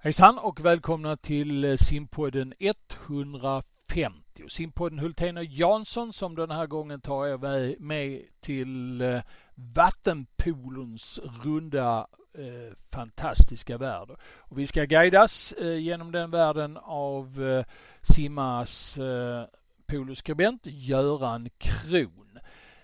[0.00, 4.48] Hejsan och välkomna till eh, simpodden 150.
[4.48, 9.20] Simpodden Hultén och Jansson som den här gången tar er med till eh,
[9.54, 14.10] vattenpolens runda eh, fantastiska värld.
[14.36, 17.64] Och vi ska guidas eh, genom den världen av eh,
[18.02, 19.44] Simmas eh,
[19.86, 22.38] poloskribent Göran Kron.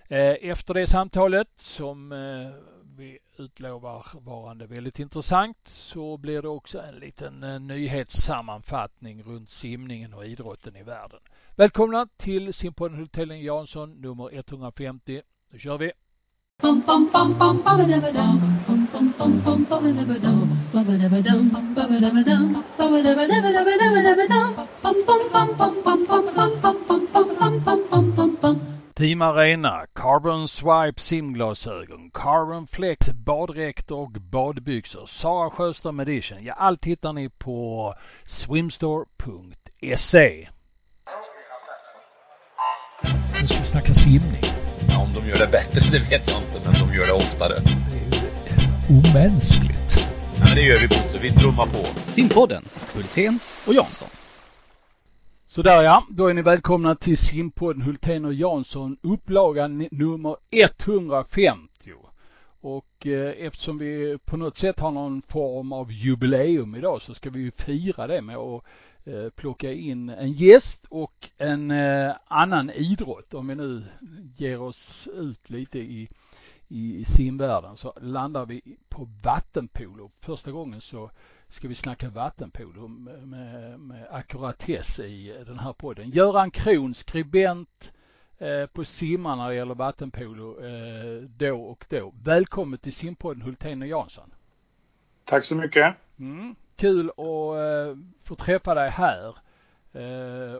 [0.08, 6.80] Eh, efter det samtalet som eh, vi utlovar varande väldigt intressant så blir det också
[6.80, 11.20] en liten nyhetssammanfattning runt simningen och idrotten i världen.
[11.56, 15.22] Välkomna till simpodden Hultellen Jansson nummer 150.
[15.50, 15.92] Nu kör vi!
[29.04, 36.44] Team Arena, Carbon Swipe simglasögon, Carbon Flex baddräkter och badbyxor, Sara Sjöström Edition.
[36.44, 37.94] Ja, allt hittar ni på
[38.26, 40.48] swimstore.se.
[43.40, 44.44] Nu ska vi snacka simning.
[44.88, 47.54] Ja, om de gör det bättre, det vet jag inte, men de gör det oftare.
[47.60, 47.70] Det
[48.50, 49.98] är omänskligt.
[50.38, 51.86] Ja, men det gör vi Bosse, vi trummar på.
[52.08, 54.08] Simpodden, Hultén och Jansson.
[55.54, 61.68] Sådär ja, då är ni välkomna till simpodden Hultén och Jansson, upplagan nummer 150.
[62.60, 67.30] Och eh, eftersom vi på något sätt har någon form av jubileum idag så ska
[67.30, 68.64] vi ju fira det med att
[69.04, 73.34] eh, plocka in en gäst och en eh, annan idrott.
[73.34, 73.84] Om vi nu
[74.36, 76.08] ger oss ut lite i,
[76.74, 80.10] i simvärlden så landar vi på vattenpolo.
[80.20, 81.10] Första gången så
[81.48, 86.10] ska vi snacka vattenpolo med, med, med ackuratess i den här podden.
[86.10, 87.92] Göran Kron, skribent
[88.38, 92.12] eh, på simma när det gäller vattenpolo eh, då och då.
[92.22, 94.34] Välkommen till simpodden Hultén och Jansson.
[95.24, 95.96] Tack så mycket.
[96.18, 99.36] Mm, kul att eh, få träffa dig här.
[99.92, 100.54] Eh,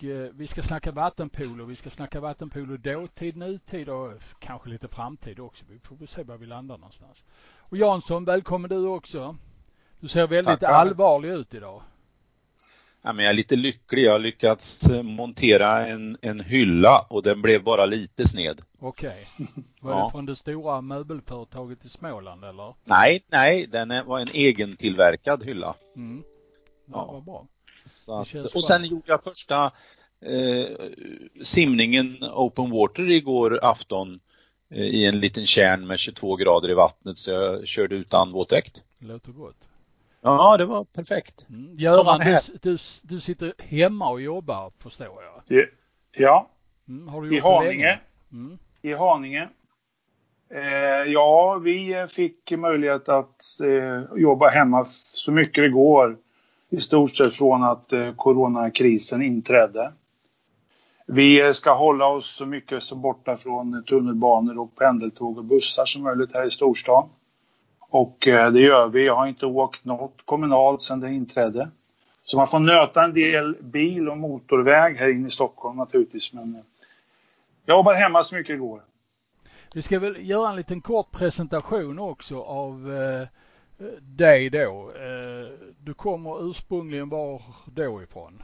[0.00, 1.64] och eh, vi ska snacka vattenpolo.
[1.64, 5.64] Vi ska snacka vattenpolo dåtid, nutid och kanske lite framtid också.
[5.68, 7.24] Vi får se var vi landar någonstans.
[7.58, 9.36] Och Jansson, välkommen du också.
[10.00, 10.72] Du ser väldigt Tackar.
[10.72, 11.82] allvarlig ut idag.
[13.02, 14.04] Ja, men jag är lite lycklig.
[14.04, 18.62] Jag har lyckats eh, montera en, en hylla och den blev bara lite sned.
[18.78, 19.22] Okej.
[19.34, 19.46] Okay.
[19.80, 20.04] Var ja.
[20.04, 22.74] det från det stora möbelföretaget i Småland eller?
[22.84, 25.74] Nej, nej, den var en egentillverkad hylla.
[25.96, 26.22] Mm.
[26.86, 27.12] Ja, ja.
[27.12, 27.46] Vad bra.
[28.08, 29.64] Att, och sen gjorde jag första
[30.20, 30.76] eh,
[31.42, 34.20] simningen open water igår afton
[34.70, 38.82] eh, i en liten kärn med 22 grader i vattnet så jag körde utan våtdräkt.
[38.98, 39.68] Låter gott.
[40.20, 41.46] Ja, det var perfekt.
[41.48, 41.78] Mm.
[41.78, 45.66] Göran, du, du, du sitter hemma och jobbar förstår jag?
[46.12, 46.50] Ja.
[46.88, 47.08] Mm.
[47.08, 48.00] Har du I Haninge.
[48.32, 48.58] Mm.
[48.82, 49.48] I Haninge.
[50.54, 56.18] Eh, ja, vi fick möjlighet att eh, jobba hemma så mycket det går.
[56.70, 59.92] I stort sett från att eh, coronakrisen inträdde.
[61.06, 65.84] Vi eh, ska hålla oss så mycket som borta från tunnelbanor och pendeltåg och bussar
[65.84, 67.08] som möjligt här i storstan.
[67.78, 69.06] Och eh, det gör vi.
[69.06, 71.70] Jag har inte åkt något kommunalt sedan det inträdde.
[72.24, 76.32] Så man får nöta en del bil och motorväg här inne i Stockholm naturligtvis.
[76.32, 76.62] Men
[77.66, 78.82] jag jobbar hemma så mycket det går.
[79.74, 83.28] Vi ska väl göra en liten kort presentation också av eh,
[84.00, 84.92] dig då.
[84.94, 88.42] Eh, du kommer ursprungligen var då ifrån?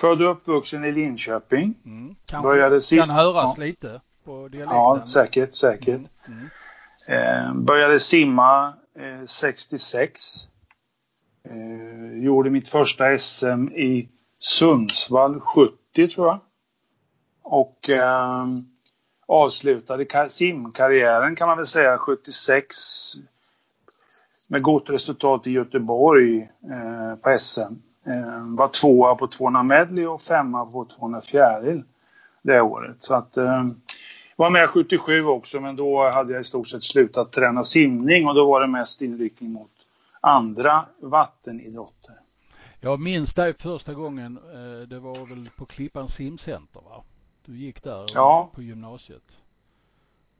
[0.00, 1.74] Född och uppvuxen i Linköping.
[1.84, 2.14] Mm.
[2.26, 3.64] Kanske Började kan höras ja.
[3.64, 4.76] lite på dialekten.
[4.76, 5.88] Ja, säkert, säkert.
[6.28, 6.48] Mm.
[7.08, 7.48] Mm.
[7.48, 10.48] Eh, började simma eh, 66.
[11.44, 14.08] Eh, gjorde mitt första SM i
[14.38, 16.40] Sundsvall 70 tror jag.
[17.42, 17.90] Och
[19.26, 22.76] avslutade simkarriären kan man väl säga 76
[24.52, 27.60] med gott resultat i Göteborg eh, på SM.
[28.06, 31.82] Eh, var tvåa på 200 medley och femma på 200 fjäril
[32.42, 32.96] det året.
[32.98, 33.66] Så att eh,
[34.36, 38.34] var med 77 också, men då hade jag i stort sett slutat träna simning och
[38.34, 39.70] då var det mest inriktning mot
[40.20, 42.14] andra vattenidrotter.
[42.80, 47.04] Jag minns dig första gången, eh, det var väl på Klippan simcenter va?
[47.46, 48.50] Du gick där ja.
[48.54, 49.41] på gymnasiet.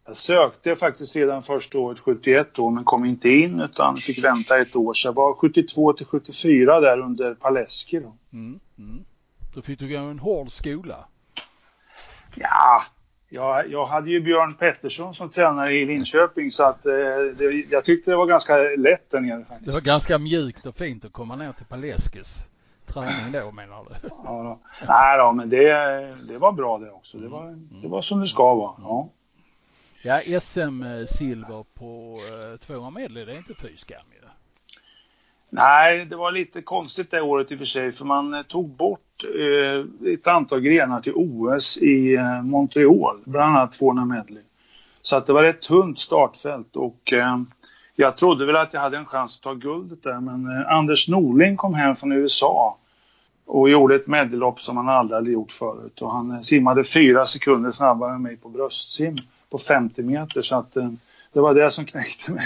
[0.06, 4.60] Jag sökte faktiskt redan första året 71 då, men kom inte in utan fick vänta
[4.60, 4.94] ett år.
[4.94, 8.16] Så jag var 72 till 74 där under Paleski då.
[8.32, 9.04] Mm, mm.
[9.54, 11.04] Då fick du gå en hård skola.
[12.34, 12.82] Ja,
[13.28, 16.93] jag, jag hade ju Björn Pettersson som tränare i Linköping så att eh,
[17.38, 19.66] det, jag tyckte det var ganska lätt där nere faktiskt.
[19.66, 22.46] Det var ganska mjukt och fint att komma ner till Paleskis
[22.93, 24.08] träning då menar du?
[24.25, 24.58] Ja, då.
[24.87, 25.72] Nej då, men det,
[26.28, 27.19] det var bra det också.
[27.19, 28.75] Det var, det var som det ska vara.
[28.78, 29.08] Ja,
[30.02, 32.19] ja SM-silver eh, på
[32.52, 34.28] eh, 200 medley, det är inte fy skam ju.
[35.54, 38.69] Nej, det var lite konstigt det året i och för sig för man eh, tog
[38.69, 44.43] bort eh, ett antal grenar till OS i eh, Montreal, bland annat 200 medley.
[45.02, 47.38] Så att det var ett tunt startfält och eh,
[47.96, 51.08] jag trodde väl att jag hade en chans att ta guldet där men eh, Anders
[51.08, 52.78] Norling kom hem från USA
[53.46, 57.25] och gjorde ett medleylopp som han aldrig hade gjort förut och han eh, simmade fyra
[57.25, 59.16] sekunder snabbare än mig på bröstsim
[59.52, 60.72] på 50 meter så att
[61.32, 62.44] det var det som knäckte mig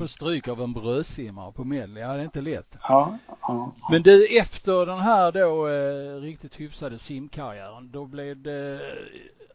[0.00, 2.02] få stryk av en brödsimmare på medley.
[2.02, 2.74] Ja, det är inte lätt.
[2.82, 8.80] Ja, ja, Men du, efter den här då eh, riktigt hyfsade simkarriären, då blev det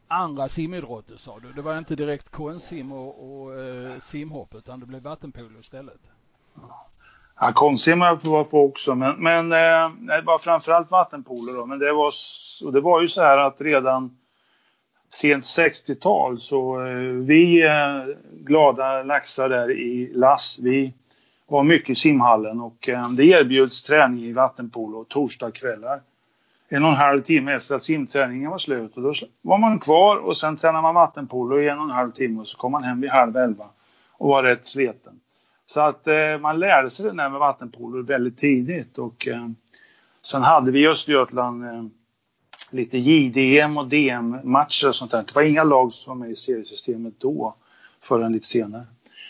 [0.08, 1.52] andra simidrotter sa du.
[1.52, 6.00] Det var inte direkt konstsim och, och eh, simhopp utan det blev vattenpolo istället.
[7.40, 11.66] Ja, konstsim har jag varit på också, men, men eh, det var framförallt vattenpolo då.
[11.66, 12.12] Men det var,
[12.66, 14.18] och det var ju så här att redan
[15.10, 16.40] sent 60-tal.
[16.40, 20.94] Så eh, vi eh, glada laxar där i Lass, vi
[21.48, 26.02] var mycket i simhallen och eh, det erbjuds träning i vattenpolo torsdagskvällar.
[26.70, 30.18] En och en halv timme efter att simträningen var slut och då var man kvar
[30.18, 32.84] och sen tränade man vattenpolo i en och en halv timme och så kom man
[32.84, 33.66] hem vid halv elva
[34.12, 35.20] och var rätt sliten.
[35.66, 39.50] Så att eh, man lärde sig det där med vattenpolo väldigt tidigt och eh,
[40.22, 41.86] sen hade vi i Östergötland eh,
[42.72, 45.24] lite JDM och DM-matcher och sånt där.
[45.24, 47.56] Det var inga lag som var med i seriesystemet då,
[48.02, 48.86] förrän lite senare.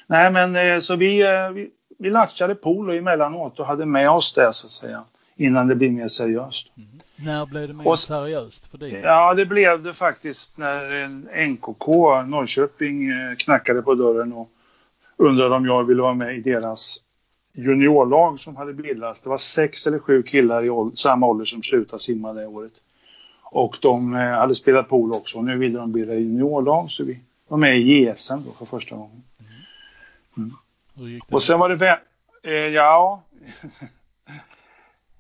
[0.08, 1.70] Nej, men eh, så vi, eh, vi,
[2.00, 5.04] vi latchade polo emellanåt och hade med oss det så att säga,
[5.36, 6.72] innan det blev mer seriöst.
[6.78, 6.90] Mm.
[7.16, 8.94] När blev det mer och, seriöst för dig?
[9.04, 11.08] Ja, det blev det faktiskt när
[11.48, 11.88] NKK,
[12.28, 14.50] Norrköping, eh, knackade på dörren och
[15.18, 16.98] undrade om jag ville vara med i deras
[17.54, 19.22] juniorlag som hade bildats.
[19.22, 22.74] Det var sex eller sju killar i samma ålder som slutade simma det året.
[23.56, 25.42] Och de eh, hade spelat pool också.
[25.42, 29.24] Nu ville de bilda juniorlag så vi var med i JSM då för första gången.
[30.38, 30.54] Mm.
[30.98, 31.22] mm.
[31.30, 32.00] Och sen var det...
[32.44, 33.22] Eh, ja...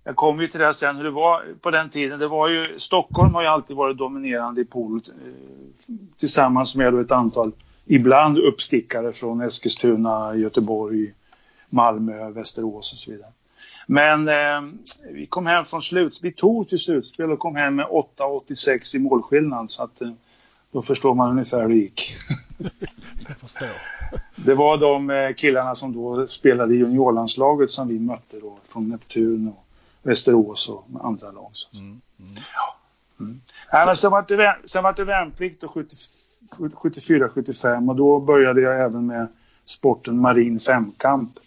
[0.04, 2.20] Jag kommer ju till det här sen hur det var på den tiden.
[2.20, 7.12] Det var ju, Stockholm har ju alltid varit dominerande i pool eh, tillsammans med ett
[7.12, 7.52] antal,
[7.86, 11.14] ibland uppstickare från Eskilstuna, Göteborg,
[11.70, 13.32] Malmö, Västerås och så vidare.
[13.86, 14.62] Men eh,
[15.12, 19.00] vi kom hem från slut, vi tog till slutspel och kom hem med 8,86 i
[19.00, 20.12] målskillnad så att eh,
[20.72, 22.16] då förstår man ungefär hur det gick.
[24.36, 28.90] Det var de eh, killarna som då spelade i juniorlandslaget som vi mötte då från
[28.90, 29.66] Neptun och
[30.04, 31.50] Västerås och andra lag.
[31.54, 31.78] Så.
[31.78, 32.32] Mm, mm.
[32.56, 32.76] Ja.
[33.20, 33.42] Mm.
[33.86, 39.28] Men sen var det, sen var det värnplikt 74-75 och då började jag även med
[39.66, 41.40] sporten marin femkamp.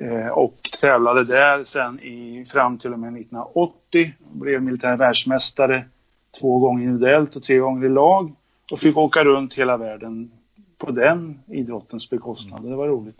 [0.00, 4.12] Eh, och tävlade där sen i, fram till och med 1980.
[4.32, 5.84] Blev militär världsmästare
[6.40, 8.32] två gånger individuellt och tre gånger i lag.
[8.72, 10.30] Och fick åka runt hela världen
[10.78, 12.62] på den idrottens bekostnad.
[12.62, 13.18] Det var roligt.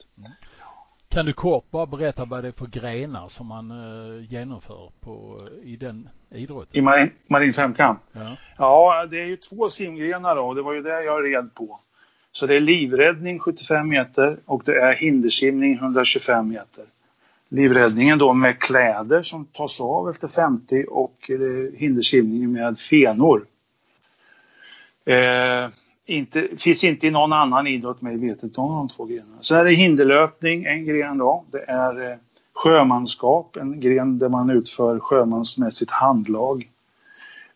[1.08, 5.40] Kan du kort bara berätta vad det är för grenar som man uh, genomför på,
[5.62, 6.78] i den idrotten?
[6.78, 8.00] I marin, marin femkamp?
[8.12, 8.36] Ja.
[8.58, 10.54] ja, det är ju två simgrenar då.
[10.54, 11.80] Det var ju det jag red på.
[12.36, 16.84] Så det är livräddning 75 meter och det är hindersimning 125 meter.
[17.48, 23.46] Livräddningen då med kläder som tas av efter 50 och eh, hindersimningen med fenor.
[25.04, 25.68] Eh,
[26.06, 29.42] inte, finns inte i någon annan idrott mig vetet om de två grenarna.
[29.42, 31.44] Sen är det hinderlöpning, en gren då.
[31.50, 32.16] Det är eh,
[32.52, 36.70] sjömanskap, en gren där man utför sjömansmässigt handlag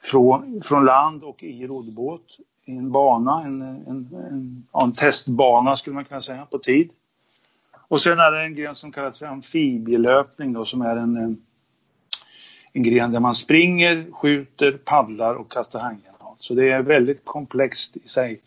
[0.01, 2.39] från, från land och i roddbåt
[2.77, 6.91] en bana, en, en, en, en, testbana skulle man kunna säga, på tid.
[7.75, 11.43] Och sen är det en gren som kallas för amfibielöpning då, som är en, en,
[12.73, 16.37] en gren där man springer, skjuter, paddlar och kastar handgranat.
[16.39, 18.41] Så det är väldigt komplext i sig.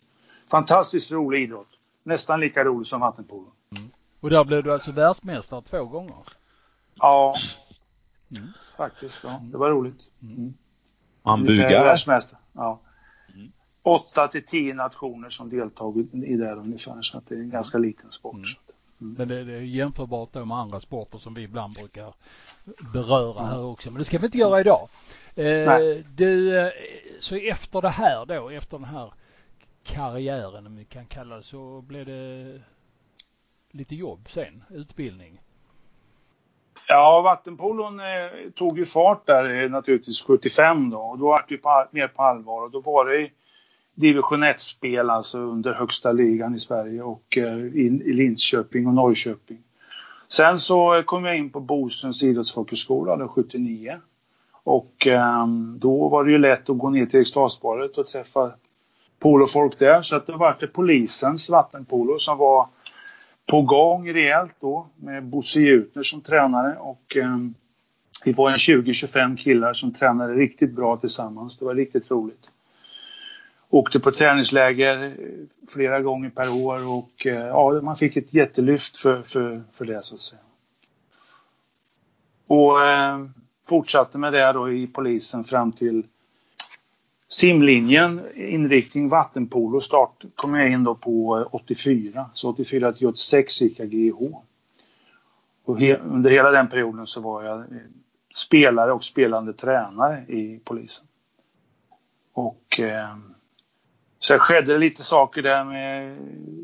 [0.50, 1.68] Fantastiskt rolig idrott.
[2.02, 3.46] Nästan lika rolig som vattenpolo.
[3.76, 3.90] Mm.
[4.20, 6.14] Och där blev du alltså världsmästare två gånger?
[6.94, 7.34] Ja,
[8.30, 8.48] mm.
[8.76, 9.18] faktiskt.
[9.22, 9.40] Ja.
[9.42, 10.00] Det var roligt.
[10.22, 10.54] Mm.
[11.22, 11.84] Man bugar.
[11.84, 12.38] Världsmästare.
[12.52, 12.80] Ja.
[13.82, 17.78] 8 till 10 nationer som deltagit i det ungefär så att det är en ganska
[17.78, 18.34] liten sport.
[18.34, 18.44] Mm.
[19.00, 19.14] Mm.
[19.18, 22.14] Men det, det, är jämförbart med andra sporter som vi ibland brukar
[22.92, 23.50] beröra mm.
[23.50, 23.90] här också.
[23.90, 24.88] Men det ska vi inte göra idag.
[25.34, 25.78] Eh,
[26.14, 26.72] du, eh,
[27.20, 29.12] så efter det här då, efter den här
[29.84, 32.60] karriären om vi kan kalla det så blev det
[33.70, 35.40] lite jobb sen, utbildning.
[36.88, 41.54] Ja, vattenpolon eh, tog ju fart där eh, naturligtvis 75 då och då var det
[41.54, 43.30] ju på, mer på allvar och då var det
[43.94, 49.58] division 1-spel alltså under högsta ligan i Sverige och eh, i, Linköping och Norrköping.
[50.28, 54.00] Sen så kom jag in på Boströms idrottsfolkhögskola 79
[54.62, 58.52] och ehm, då var det ju lätt att gå ner till Eriksdalsbadet och träffa
[59.18, 62.68] polofolk där så att det var det polisens vattenpolo som var
[63.46, 67.54] på gång rejält då med Bosse Jutner som tränare och ehm,
[68.24, 71.58] vi var en 20-25 killar som tränade riktigt bra tillsammans.
[71.58, 72.48] Det var riktigt roligt.
[73.74, 78.96] Åkte på träningsläger eh, flera gånger per år och eh, ja, man fick ett jättelyft
[78.96, 80.40] för, för, för det så att säga.
[82.46, 83.26] Och eh,
[83.68, 86.06] fortsatte med det då i polisen fram till
[87.28, 92.30] simlinjen, inriktning vattenpolo, start kom jag in då på eh, 84.
[92.34, 94.36] Så 84 till 86 gick jag GH.
[95.64, 97.64] Och he, under hela den perioden så var jag
[98.34, 101.06] spelare och spelande tränare i polisen.
[102.32, 103.16] Och eh,
[104.24, 106.18] Sen skedde det lite saker där med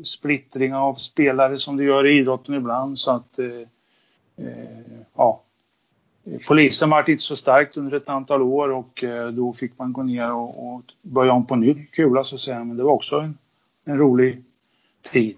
[0.07, 3.45] splittring av spelare som det gör i idrotten ibland så att eh,
[4.47, 5.43] eh, ja,
[6.47, 10.03] polisen var inte så starkt under ett antal år och eh, då fick man gå
[10.03, 12.63] ner och, och börja om på ny kula alltså, så att säga.
[12.63, 13.37] Men det var också en,
[13.85, 14.43] en rolig
[15.11, 15.37] tid.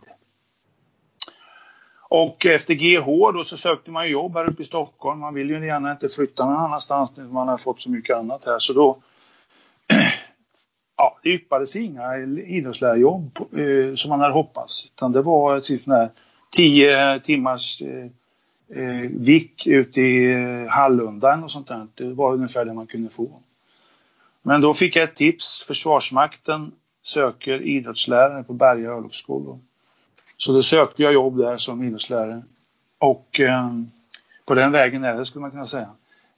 [2.09, 5.19] Och efter GH då så sökte man jobb här uppe i Stockholm.
[5.19, 8.45] Man vill ju gärna inte flytta någon annanstans när man har fått så mycket annat
[8.45, 8.59] här.
[8.59, 8.97] Så då
[11.01, 12.17] ja, det yppades inga
[12.48, 14.86] idrottslärarjobb eh, som man hade hoppats.
[14.86, 16.10] Utan det var typ sån här
[16.51, 18.05] tio eh, timmars eh,
[18.79, 21.88] eh vick ute i eh, Hallunda och sånt där.
[21.96, 23.41] Det var ungefär det man kunde få.
[24.41, 25.63] Men då fick jag ett tips.
[25.67, 26.72] Försvarsmakten
[27.03, 29.60] söker idrottslärare på Berga örlogsskola.
[30.38, 32.43] Så då sökte jag jobb där som idrottslärare.
[33.00, 33.72] Och eh,
[34.46, 35.89] på den vägen är det skulle man kunna säga.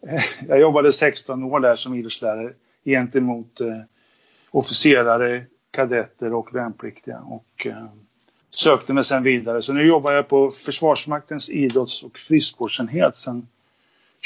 [0.47, 2.53] Jag jobbade 16 år där som idrottslärare
[2.85, 3.81] gentemot eh,
[4.53, 7.19] officerare, kadetter och värnpliktiga.
[7.19, 7.85] Och, eh,
[8.49, 9.61] sökte mig sen vidare.
[9.61, 13.47] Så nu jobbar jag på Försvarsmaktens idrotts och friskvårdsenhet sedan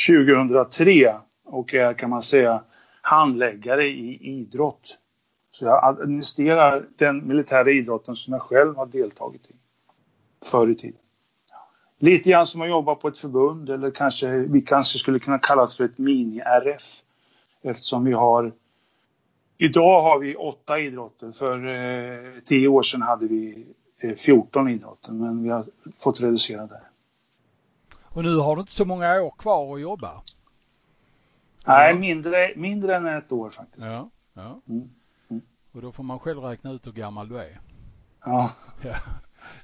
[0.08, 1.16] 2003
[1.46, 2.64] och är kan man säga
[3.02, 4.98] handläggare i idrott.
[5.52, 9.54] Så jag administrerar den militära idrotten som jag själv har deltagit i
[10.46, 11.00] förr i tiden.
[12.00, 15.78] Lite grann som att jobba på ett förbund eller kanske vi kanske skulle kunna kallas
[15.78, 17.04] för ett mini-RF
[17.62, 18.52] eftersom vi har
[19.58, 21.32] Idag har vi åtta idrotter.
[21.32, 23.68] För eh, tio år sedan hade vi
[24.18, 25.66] 14 idrotter men vi har
[26.00, 26.82] fått reducera det.
[28.04, 30.22] Och nu har du inte så många år kvar att jobba?
[31.68, 33.86] Nej, mindre, mindre än ett år faktiskt.
[33.86, 34.62] Ja, ja.
[34.70, 34.90] Mm.
[35.30, 35.42] Mm.
[35.72, 37.60] Och då får man själv räkna ut hur gammal du är.
[38.26, 38.52] Ja.
[38.84, 38.96] ja.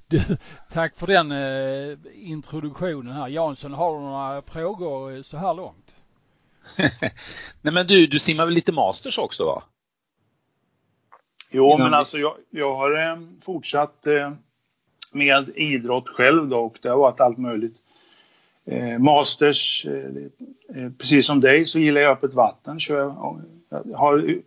[0.07, 0.38] Du,
[0.71, 3.27] tack för den eh, introduktionen här.
[3.27, 5.95] Jansson, har du några frågor så här långt?
[7.62, 9.63] Nej men du, du simmar väl lite masters också va?
[11.55, 14.31] Jo, men alltså jag, jag har eh, fortsatt eh,
[15.12, 17.75] med idrott själv då och det har varit allt möjligt.
[18.65, 22.79] Eh, masters, eh, eh, precis som dig så gillar jag öppet vatten.
[22.79, 24.41] Kör jag, jag har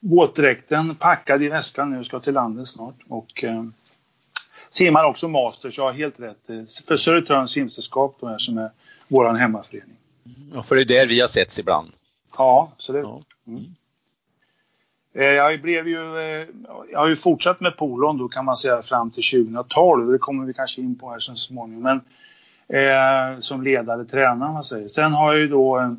[0.00, 2.96] våtdräkten packad i väskan nu, ska till landet snart.
[3.08, 3.64] Och eh,
[4.70, 6.46] simmar också masters, jag har helt rätt.
[6.86, 8.70] För Södertörns simsällskap då här, som är
[9.08, 9.96] vår hemmaförening.
[10.54, 11.92] Ja, för det är där vi har setts ibland.
[12.38, 13.04] Ja, absolut.
[13.04, 13.22] Ja.
[13.46, 13.64] Mm.
[15.16, 16.46] Eh, jag, blev ju, eh,
[16.92, 20.12] jag har ju fortsatt med polon då kan man säga fram till 2012.
[20.12, 21.82] Det kommer vi kanske in på här så småningom.
[21.82, 22.00] Men,
[22.68, 24.88] eh, som ledare, tränare man säger.
[24.88, 25.92] Sen har jag ju då eh,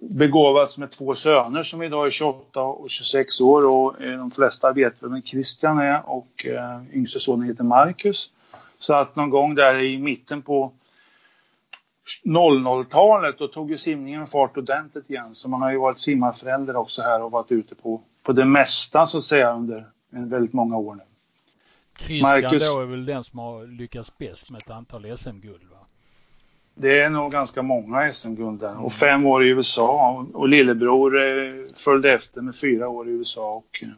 [0.00, 4.72] begåvats med två söner som idag är 28 och 26 år och eh, de flesta
[4.72, 8.30] vet vem Christian är och eh, yngste sonen heter Marcus.
[8.78, 10.72] Så att någon gång där i mitten på
[12.24, 15.34] 00-talet då tog ju simningen fart ordentligt igen.
[15.34, 19.06] Så man har ju varit simmarförälder också här och varit ute på, på det mesta
[19.06, 21.02] så att säga under väldigt många år nu.
[21.98, 25.86] Christian Marcus, då är väl den som har lyckats bäst med ett antal SM-guld va?
[26.74, 31.54] Det är nog ganska många SM-guld där och fem år i USA och lillebror eh,
[31.74, 33.88] följde efter med fyra år i USA och eh,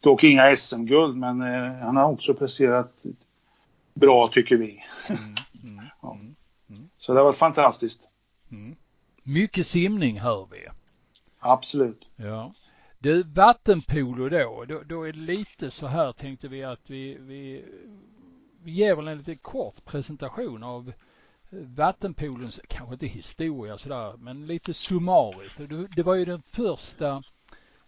[0.00, 2.92] dock inga SM-guld men eh, han har också presterat
[3.94, 4.84] bra tycker vi.
[5.08, 5.20] Mm,
[5.64, 6.12] mm, ja.
[6.12, 6.34] mm.
[6.96, 8.08] Så det har varit fantastiskt.
[8.50, 8.76] Mm.
[9.22, 10.66] Mycket simning hör vi.
[11.38, 12.08] Absolut.
[12.16, 12.54] Ja.
[12.98, 17.64] Du, vattenpolo då, då, då är det lite så här tänkte vi att vi, vi,
[18.62, 20.92] vi ger väl en lite kort presentation av
[21.50, 25.60] vattenpolens, kanske inte historia sådär, men lite summariskt.
[25.96, 27.22] Det var ju den första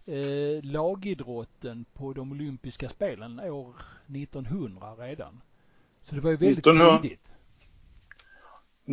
[0.05, 3.75] eh, lagidrotten på de olympiska spelen år
[4.07, 5.41] 1900 redan.
[6.01, 7.30] Så det var ju väldigt 1900, tidigt.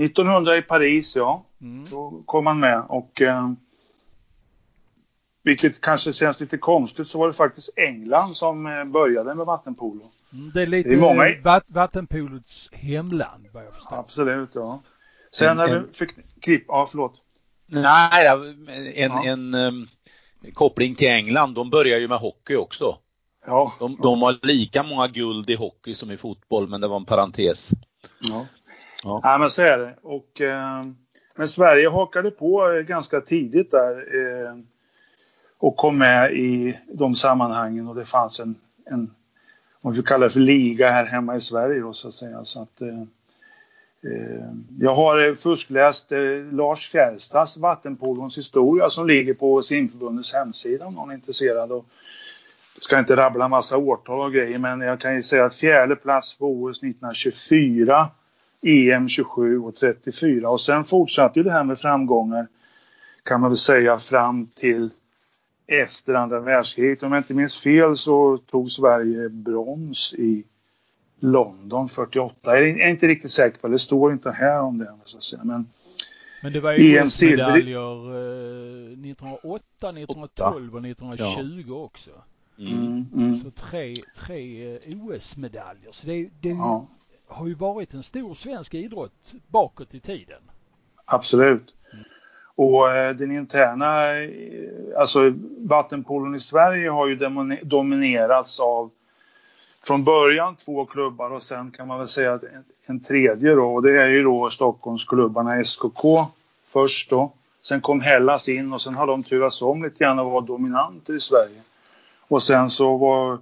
[0.01, 1.45] 1900 i Paris, ja.
[1.61, 1.91] Mm.
[1.91, 3.53] Då kom han med och eh,
[5.43, 10.11] vilket kanske känns lite konstigt så var det faktiskt England som eh, började med vattenpolo.
[10.33, 11.41] Mm, det är lite det är många...
[11.43, 13.97] vatt, vattenpolots hemland vad jag förstår.
[13.97, 14.83] Absolut, ja.
[15.31, 17.15] Sen när vi fick klipp, ja förlåt.
[17.67, 18.27] Nej,
[18.95, 19.25] en, ja.
[19.25, 19.89] en um,
[20.55, 22.99] koppling till England, de börjar ju med hockey också.
[23.47, 23.73] Ja.
[23.79, 27.05] De, de har lika många guld i hockey som i fotboll, men det var en
[27.05, 27.71] parentes.
[28.21, 28.47] Ja,
[29.03, 29.21] ja.
[29.23, 29.95] ja men så är det.
[30.03, 30.87] Och, eh,
[31.37, 34.57] men Sverige hakade på eh, ganska tidigt där eh,
[35.59, 38.55] och kom med i de sammanhangen och det fanns en,
[38.91, 39.11] en
[39.81, 42.45] om vi kallar det för liga här hemma i Sverige då, så att säga.
[42.45, 43.01] Så att, eh,
[44.13, 46.19] eh jag har eh, fuskläst eh,
[46.53, 51.73] Lars Fjärstads vattenpolons historia som ligger på simförbundets hemsida om någon är intresserad.
[51.73, 51.87] Och,
[52.75, 55.55] jag ska inte rabbla en massa årtal och grejer men jag kan ju säga att
[55.55, 58.09] fjärde plats på OS 1924,
[58.63, 62.47] EM 27 och 34 och sen fortsatte ju det här med framgångar
[63.25, 64.91] kan man väl säga fram till
[65.67, 67.03] efter andra världskriget.
[67.03, 70.45] Om jag inte minns fel så tog Sverige brons i
[71.21, 72.35] London 48.
[72.43, 74.95] Jag är inte riktigt säker på det, det står inte här om det.
[75.05, 75.45] Så att säga.
[75.45, 75.67] Men,
[76.43, 81.75] men det var ju OS-medaljer eh, 1908, 1912 och 1920 ja.
[81.75, 82.11] också.
[82.59, 83.41] Mm, mm.
[83.41, 85.93] Så tre, tre eh, OS-medaljer.
[85.93, 86.87] Så det, det ja
[87.29, 90.41] har ju varit en stor svensk idrott bakåt i tiden.
[91.05, 91.75] Absolut.
[92.55, 94.31] Och eh, den interna, eh,
[94.97, 97.17] alltså vattenpolon i Sverige har ju
[97.63, 98.91] dominerats av
[99.83, 103.75] från början två klubbar och sen kan man väl säga att en, en tredje då
[103.75, 106.27] och det är ju då Stockholmsklubbarna SKK
[106.67, 107.33] först då.
[107.63, 111.15] Sen kom Hellas in och sen har de turats om lite grann och var dominanter
[111.15, 111.61] i Sverige.
[112.21, 113.39] Och sen så var,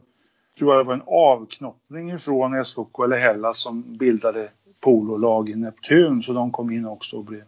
[0.59, 6.23] tror jag det var en avknoppning från SKK eller Hellas som bildade pololag i Neptun
[6.23, 7.43] så de kom in också och blev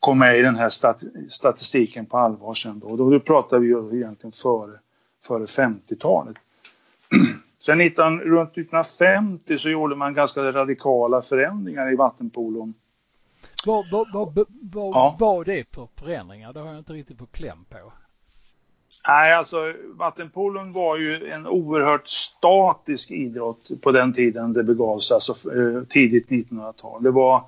[0.00, 2.86] kom med i den här stat statistiken på allvar sen då.
[2.86, 4.78] Och då pratar vi ju egentligen före,
[5.24, 6.36] före 50-talet.
[7.60, 12.74] Sen 19, runt 1950 så gjorde man ganska radikala förändringar i vattenpolon.
[13.66, 15.16] Vad, vad, vad, vad ja.
[15.20, 16.52] var det för förändringar?
[16.52, 17.92] Det har jag inte riktigt på kläm på.
[19.08, 25.14] Nej, alltså vattenpolon var ju en oerhört statisk idrott på den tiden det begav sig,
[25.14, 27.02] alltså eh, tidigt 1900-tal.
[27.02, 27.44] Det var,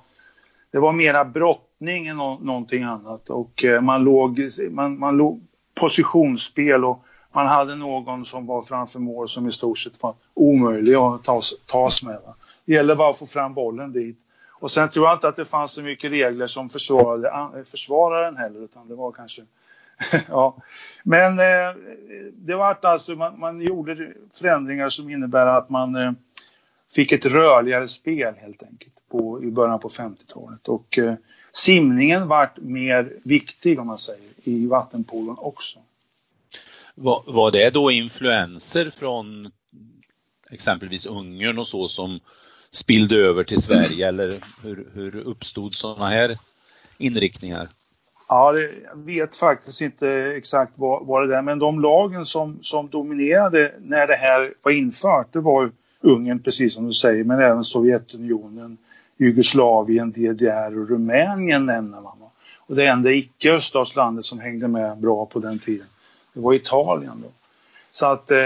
[0.71, 5.41] det var mera brottning än no någonting annat och eh, man låg, man, man låg
[5.75, 10.95] positionsspel och man hade någon som var framför mål som i stort sett var omöjlig
[10.95, 12.19] att tas, tas med.
[12.25, 12.35] Va?
[12.65, 14.19] Det gäller bara att få fram bollen dit.
[14.51, 18.59] Och sen tror jag inte att det fanns så mycket regler som försvarade försvararen heller
[18.59, 19.41] utan det var kanske
[20.27, 20.57] ja.
[21.03, 21.75] Men eh,
[22.33, 26.11] det var alltså, man, man, gjorde förändringar som innebär att man eh,
[26.95, 30.67] fick ett rörligare spel helt enkelt på, i början på 50-talet.
[30.67, 31.13] Och eh,
[31.51, 35.79] simningen vart mer viktig om man säger i vattenpolon också.
[36.95, 39.51] Var, var det då influenser från
[40.51, 42.19] exempelvis Ungern och så som
[42.71, 46.37] spillde över till Sverige eller hur, hur uppstod sådana här
[46.97, 47.69] inriktningar?
[48.27, 52.89] Ja, jag vet faktiskt inte exakt vad, vad det är, men de lagen som, som
[52.89, 57.63] dominerade när det här var infört, det var Ungern precis som du säger, men även
[57.63, 58.77] Sovjetunionen,
[59.17, 62.13] Jugoslavien, DDR och Rumänien nämner man.
[62.67, 65.87] Och det enda icke-öststatslandet som hängde med bra på den tiden,
[66.33, 67.21] det var Italien.
[67.23, 67.29] Då.
[67.91, 68.37] Så att eh,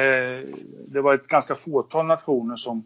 [0.88, 2.84] det var ett ganska fåtal nationer som,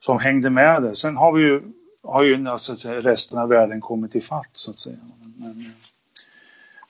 [0.00, 0.94] som hängde med där.
[0.94, 1.62] Sen har vi ju,
[2.02, 4.96] har ju alltså, resten av världen kommit i fatt så att säga.
[5.36, 5.56] Men, eh,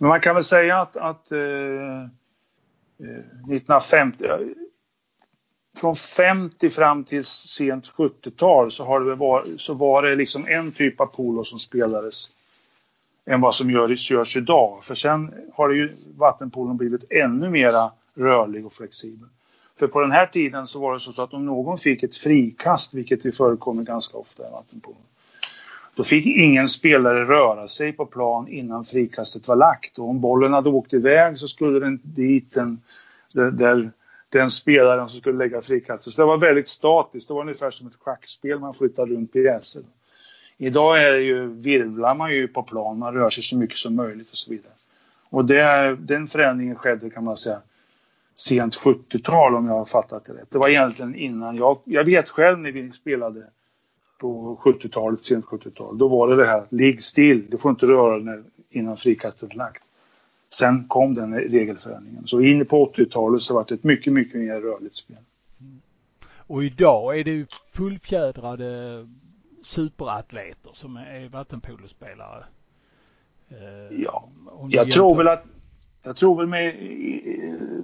[0.00, 4.24] men man kan väl säga att, att eh, eh 1950,
[5.76, 10.72] från 50 fram till sent 70-tal så, har det var, så var det liksom en
[10.72, 12.30] typ av polo som spelades
[13.26, 14.84] än vad som görs, görs idag.
[14.84, 19.28] För sen har det ju vattenpolon blivit ännu mera rörlig och flexibel.
[19.78, 22.94] För på den här tiden så var det så att om någon fick ett frikast,
[22.94, 25.02] vilket ju förekommer ganska ofta i vattenpolon,
[26.00, 29.98] då fick ingen spelare röra sig på plan innan frikastet var lagt.
[29.98, 32.80] Och om bollen hade åkt iväg så skulle den dit den,
[33.52, 33.90] där,
[34.28, 36.12] den spelaren som skulle lägga frikastet.
[36.12, 37.28] Så det var väldigt statiskt.
[37.28, 39.82] Det var ungefär som ett schackspel man flyttar runt pjäser.
[40.58, 43.96] Idag är det ju, virvlar man ju på plan, man rör sig så mycket som
[43.96, 44.72] möjligt och så vidare.
[45.30, 47.60] Och det, den förändringen skedde kan man säga
[48.34, 50.50] sent 70-tal om jag har fattat det rätt.
[50.50, 53.46] Det var egentligen innan jag, jag vet själv när vi spelade
[54.20, 55.98] på 70-talet, sent 70-tal.
[55.98, 59.56] Då var det det här, ligg still, du får inte röra dig innan frikastet är
[59.56, 59.82] lagt.
[60.54, 62.26] Sen kom den regelförändringen.
[62.26, 65.16] Så in på 80-talet så var det ett mycket, mycket mer rörligt spel.
[65.60, 65.80] Mm.
[66.36, 69.06] Och idag är det ju fullfjädrade
[69.62, 72.44] superatleter som är vattenpolospelare.
[73.48, 74.28] Eh, ja,
[74.68, 75.44] jag tror väl att
[76.02, 76.74] jag tror väl med,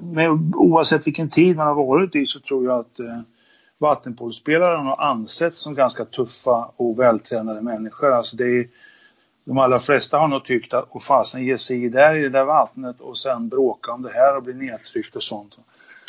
[0.03, 3.21] med oavsett vilken tid man har varit i så tror jag att eh,
[3.79, 8.13] vattenpolospelare har ansetts som ganska tuffa och vältränade människor.
[8.13, 8.69] Alltså det är,
[9.45, 12.29] de allra flesta har nog tyckt att och fasen ge sig i där i det
[12.29, 15.59] där vattnet och sen bråka om det här och bli nedtryckt och sånt.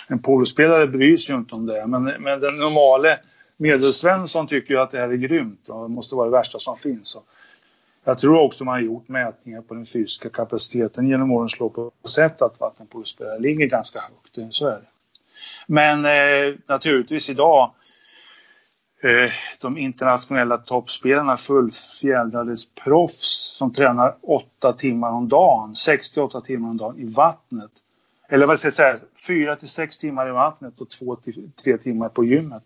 [0.07, 3.19] En polospelare bryr sig ju inte om det, men, men den normale
[3.57, 6.75] medelsvensson tycker ju att det här är grymt och det måste vara det värsta som
[6.75, 7.15] finns.
[7.15, 7.25] Och
[8.03, 12.09] jag tror också man har gjort mätningar på den fysiska kapaciteten genom årens lopp och
[12.09, 14.53] sett att vattenpolospelare ligger ganska högt.
[14.53, 14.87] Så är det.
[15.67, 17.71] Men eh, naturligtvis idag
[19.03, 19.31] eh,
[19.61, 26.99] de internationella toppspelarna fullfjädrades proffs som tränar 8 timmar om dagen, 68 timmar om dagen
[26.99, 27.71] i vattnet.
[28.29, 31.77] Eller vad ska jag säga, 4 till 6 timmar i vattnet och 2 till 3
[31.77, 32.63] timmar på gymmet.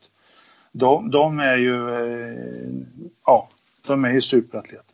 [0.71, 3.49] De, de är ju, eh, ja,
[3.87, 4.85] de är ju superatleter.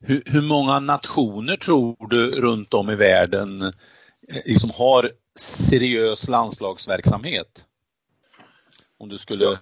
[0.00, 3.72] Hur, hur, många nationer tror du runt om i världen eh,
[4.44, 7.64] liksom har seriös landslagsverksamhet?
[8.98, 9.58] Om du skulle...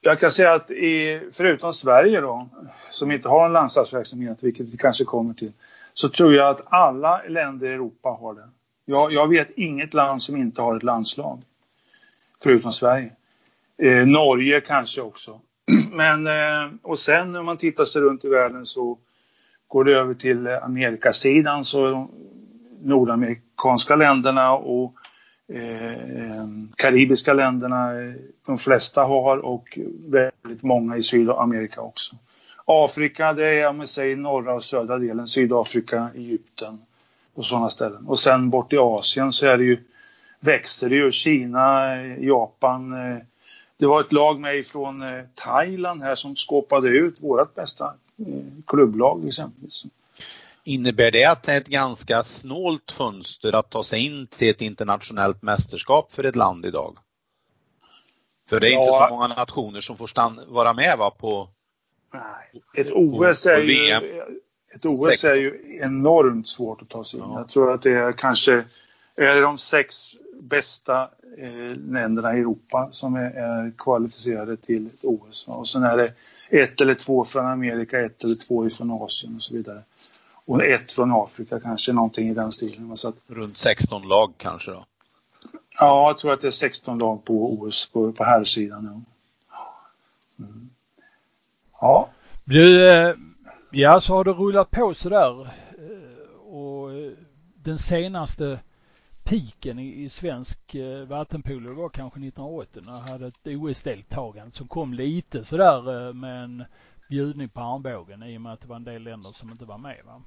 [0.00, 2.48] Jag kan säga att i, förutom Sverige då,
[2.90, 5.52] som inte har en landslagsverksamhet, vilket vi kanske kommer till,
[5.92, 8.48] så tror jag att alla länder i Europa har det.
[8.84, 11.42] Jag, jag vet inget land som inte har ett landslag,
[12.42, 13.12] förutom Sverige.
[13.82, 15.40] Eh, Norge kanske också.
[15.92, 18.98] Men, eh, och sen när man tittar sig runt i världen så
[19.68, 22.08] går det över till eh, Amerikasidan så
[22.82, 24.94] nordamerikanska länderna och
[25.48, 28.14] eh, karibiska länderna, eh,
[28.46, 32.16] de flesta har och väldigt många i Sydamerika också.
[32.64, 36.78] Afrika, det är om vi säger norra och södra delen, Sydafrika, Egypten
[37.34, 38.06] och sådana ställen.
[38.06, 39.78] Och sen bort i Asien så är det ju,
[40.40, 42.92] växter det ju, Kina, eh, Japan.
[42.92, 43.18] Eh,
[43.76, 47.94] det var ett lag med från Thailand här som skåpade ut vårt bästa
[48.66, 49.86] klubblag exempelvis.
[50.68, 54.60] Innebär det att det är ett ganska snålt fönster att ta sig in till ett
[54.60, 56.98] internationellt mästerskap för ett land idag?
[58.48, 58.80] För det är ja.
[58.80, 61.48] inte så många nationer som får stanna, vara med va på
[62.14, 62.62] Nej.
[62.76, 64.20] Ett OS är ju,
[64.74, 67.26] ett OS är ju enormt svårt att ta sig in.
[67.28, 67.38] Ja.
[67.38, 68.64] Jag tror att det är kanske
[69.16, 69.94] är de sex
[70.40, 75.48] bästa eh, länderna i Europa som är, är, kvalificerade till ett OS.
[75.48, 76.14] Och sen är det
[76.50, 79.82] ett eller två från Amerika, ett eller två från Asien och så vidare
[80.48, 82.96] och ett från Afrika kanske, någonting i den stilen.
[82.96, 84.84] Så att, Runt 16 lag kanske då?
[85.78, 89.04] Ja, jag tror att det är 16 lag på OS på, på här sidan.
[89.50, 90.44] Ja.
[90.44, 90.70] Mm.
[91.80, 92.08] ja.
[92.44, 93.14] Du, eh,
[93.70, 95.40] ja så har det rullat på sådär
[95.78, 97.12] eh, och eh,
[97.54, 98.60] den senaste
[99.24, 100.76] piken i, i svensk
[101.08, 106.64] vattenpolo var kanske 1980 när jag hade ett OS-deltagande som kom lite sådär med en
[107.08, 109.78] bjudning på armbågen i och med att det var en del länder som inte var
[109.78, 109.96] med.
[110.06, 110.22] Va?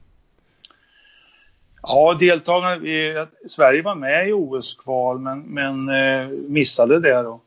[1.83, 7.41] Ja, deltagarna, Sverige var med i OS-kval men, men eh, missade det då.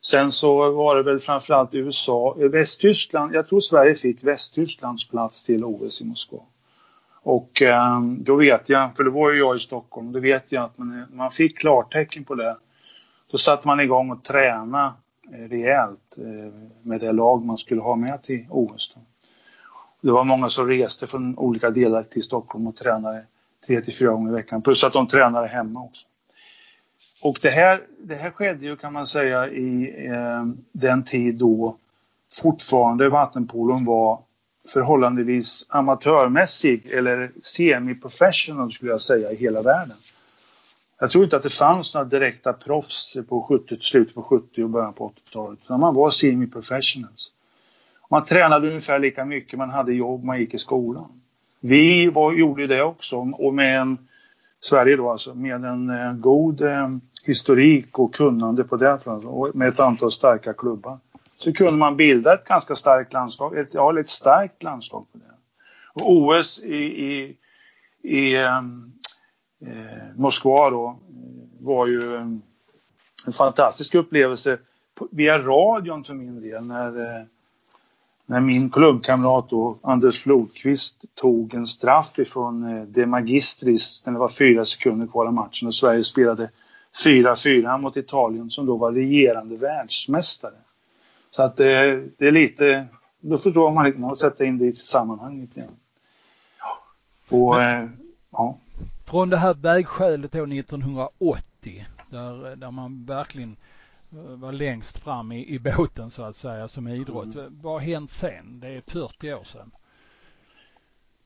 [0.00, 5.44] Sen så var det väl framförallt USA, eh, Västtyskland, jag tror Sverige fick Västtysklands plats
[5.44, 6.38] till OS i Moskva.
[7.22, 10.64] Och eh, då vet jag, för det var ju jag i Stockholm, då vet jag
[10.64, 12.56] att man, man fick klartecken på det.
[13.30, 14.92] Då satte man igång och tränade
[15.32, 18.94] eh, rejält eh, med det lag man skulle ha med till OS.
[18.94, 19.00] Då.
[20.00, 23.24] Det var många som reste från olika delar till Stockholm och tränade
[23.66, 24.62] tre till fyra gånger i veckan.
[24.62, 26.06] Plus att de tränade hemma också.
[27.22, 31.76] Och det här, det här skedde ju kan man säga i eh, den tid då
[32.32, 34.22] fortfarande vattenpolon var
[34.72, 39.96] förhållandevis amatörmässig eller semi-professional skulle jag säga i hela världen.
[40.98, 44.70] Jag tror inte att det fanns några direkta proffs på 70, slutet på 70 och
[44.70, 45.58] början på 80-talet.
[45.68, 47.32] Man var semi-professionals.
[48.10, 51.22] Man tränade ungefär lika mycket, man hade jobb, man gick i skolan.
[51.64, 53.98] Vi var, gjorde det också och med en,
[54.60, 56.88] Sverige då alltså, med en eh, god eh,
[57.26, 60.98] historik och kunnande på det och med ett antal starka klubbar.
[61.36, 65.24] Så kunde man bilda ett ganska starkt landslag, ett, ja, ett starkt landslag på det.
[65.94, 67.36] Och OS i, i,
[68.02, 68.92] i ehm,
[69.66, 70.94] eh, Moskva då eh,
[71.66, 72.22] var ju eh,
[73.26, 74.58] en, fantastisk upplevelse
[75.10, 77.24] via radion för min del när eh,
[78.32, 84.18] när min klubbkamrat då, Anders Flodqvist tog en straff ifrån eh, De Magistris när det
[84.18, 86.50] var fyra sekunder kvar av matchen och Sverige spelade
[87.04, 90.54] 4-4 mot Italien som då var regerande världsmästare.
[91.30, 92.86] Så att det, eh, det är lite,
[93.20, 95.76] då förstår man lite, man sätter in det i sitt sammanhang lite grann.
[97.28, 97.90] Och, Men, eh,
[98.30, 98.58] ja.
[99.06, 103.56] Från det här vägskälet då 1980 där, där man verkligen
[104.12, 107.34] var längst fram i, i båten så att säga som idrott.
[107.34, 107.58] Mm.
[107.62, 108.60] Vad har hänt sen?
[108.60, 109.70] Det är 40 år sedan.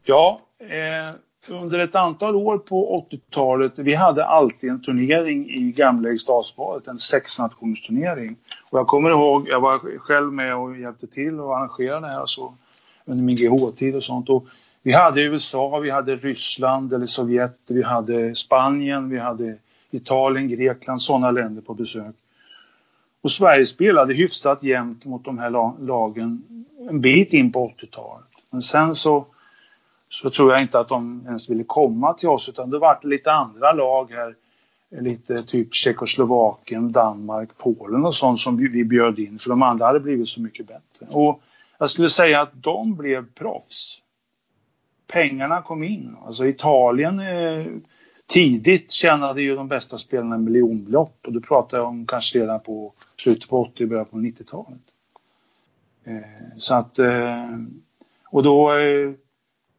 [0.04, 1.14] Ja, eh,
[1.48, 6.98] under ett antal år på 80-talet, vi hade alltid en turnering i gamla Eriksdalsbadet, en
[6.98, 8.36] sexnationsturnering.
[8.70, 12.26] Och jag kommer ihåg, jag var själv med och hjälpte till och arrangerade det här
[12.26, 12.54] så,
[13.04, 14.28] under min GH-tid och sånt.
[14.28, 14.46] Och
[14.82, 19.56] vi hade USA, vi hade Ryssland eller Sovjet, vi hade Spanien, vi hade
[19.90, 22.14] Italien, Grekland, sådana länder på besök.
[23.26, 25.50] Och Sverige spelade hyfsat jämnt mot de här
[25.86, 26.42] lagen
[26.90, 28.26] en bit in på 80-talet.
[28.50, 29.26] Men sen så,
[30.08, 33.32] så tror jag inte att de ens ville komma till oss utan det var lite
[33.32, 34.34] andra lag här.
[35.00, 40.00] Lite typ Tjeckoslovakien, Danmark, Polen och sånt som vi bjöd in för de andra hade
[40.00, 41.06] blivit så mycket bättre.
[41.10, 41.42] Och
[41.78, 44.02] jag skulle säga att de blev proffs.
[45.06, 46.16] Pengarna kom in.
[46.24, 47.66] Alltså Italien eh,
[48.26, 52.92] tidigt tjänade ju de bästa spelarna miljonbelopp och då pratar jag om kanske redan på
[53.16, 54.80] slutet på 80 och början på 90-talet.
[56.04, 57.50] Eh, så att, eh,
[58.30, 59.12] och då, eh,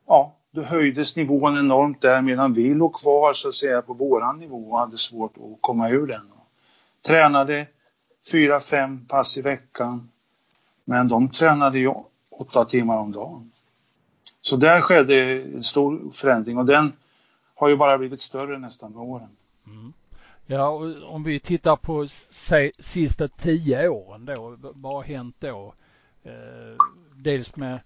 [0.07, 4.39] ja, då höjdes nivån enormt där medan vi låg kvar så att säga på våran
[4.39, 6.31] nivå och hade svårt att komma ur den.
[7.07, 7.67] Tränade
[8.31, 10.09] fyra, fem pass i veckan.
[10.85, 11.93] Men de tränade ju
[12.29, 13.51] åtta timmar om dagen.
[14.41, 16.93] Så där skedde en stor förändring och den
[17.57, 19.29] har ju bara blivit större nästan med åren.
[19.65, 19.93] Mm.
[20.45, 20.69] Ja,
[21.05, 25.73] om vi tittar på säg, sista tio åren då, vad har hänt då?
[26.23, 26.77] Eh,
[27.15, 27.79] dels med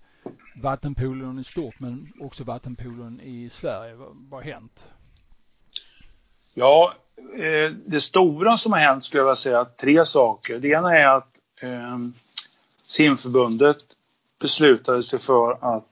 [0.56, 3.96] vattenpoolen i stort men också vattenpoolen i Sverige.
[3.96, 4.88] Vad har hänt?
[6.56, 6.94] Ja,
[7.40, 10.60] eh, det stora som har hänt skulle jag vilja säga tre saker.
[10.60, 11.98] Det ena är att eh,
[12.88, 13.78] simförbundet
[14.40, 15.91] beslutade sig för att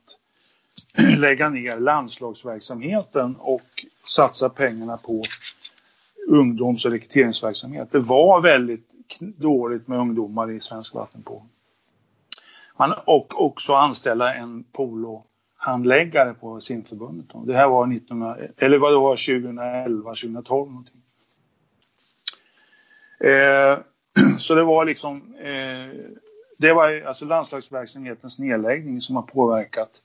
[1.17, 5.23] lägga ner landslagsverksamheten och satsa pengarna på
[6.27, 7.91] ungdoms och rekryteringsverksamhet.
[7.91, 11.45] Det var väldigt dåligt med ungdomar i svensk vattenpolo.
[12.77, 17.27] Man, och också anställa en polohandläggare på simförbundet.
[17.45, 18.23] Det här var 19,
[18.57, 21.01] eller vad det var 2011, 2012 någonting.
[23.19, 23.79] Eh,
[24.39, 25.99] så det var liksom, eh,
[26.57, 30.01] det var alltså landslagsverksamhetens nedläggning som har påverkat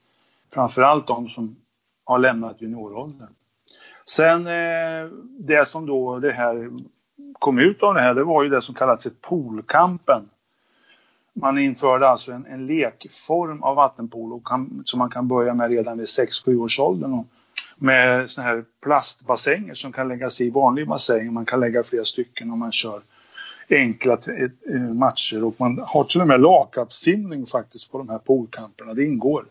[0.55, 1.55] framförallt de som
[2.05, 3.29] har lämnat junioråldern.
[4.05, 6.69] Sen eh, det som då det här
[7.33, 9.19] kom ut av det här, det var ju det som kallades Polkampen.
[9.21, 10.29] poolkampen.
[11.33, 14.41] Man införde alltså en, en lekform av vattenpolo
[14.85, 17.23] som man kan börja med redan vid 6-7 års åldern.
[17.77, 21.33] med såna här plastbassänger som kan läggas i vanlig bassäng.
[21.33, 23.01] Man kan lägga flera stycken om man kör
[23.69, 28.17] enkla eh, eh, matcher och man har till och med lagkapssimning faktiskt på de här
[28.17, 28.93] poolkamperna.
[28.93, 29.45] Det ingår.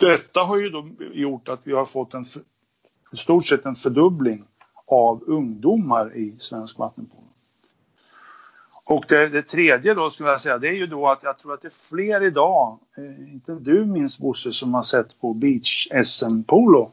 [0.00, 2.24] Detta har ju då gjort att vi har fått en
[3.12, 4.44] i stort sett en fördubbling
[4.86, 7.26] av ungdomar i svensk vattenpolo.
[8.86, 11.54] Och det, det, tredje då skulle jag säga, det är ju då att jag tror
[11.54, 16.90] att det är fler idag, eh, inte du minst Bosse, som har sett på beach-SM-polo.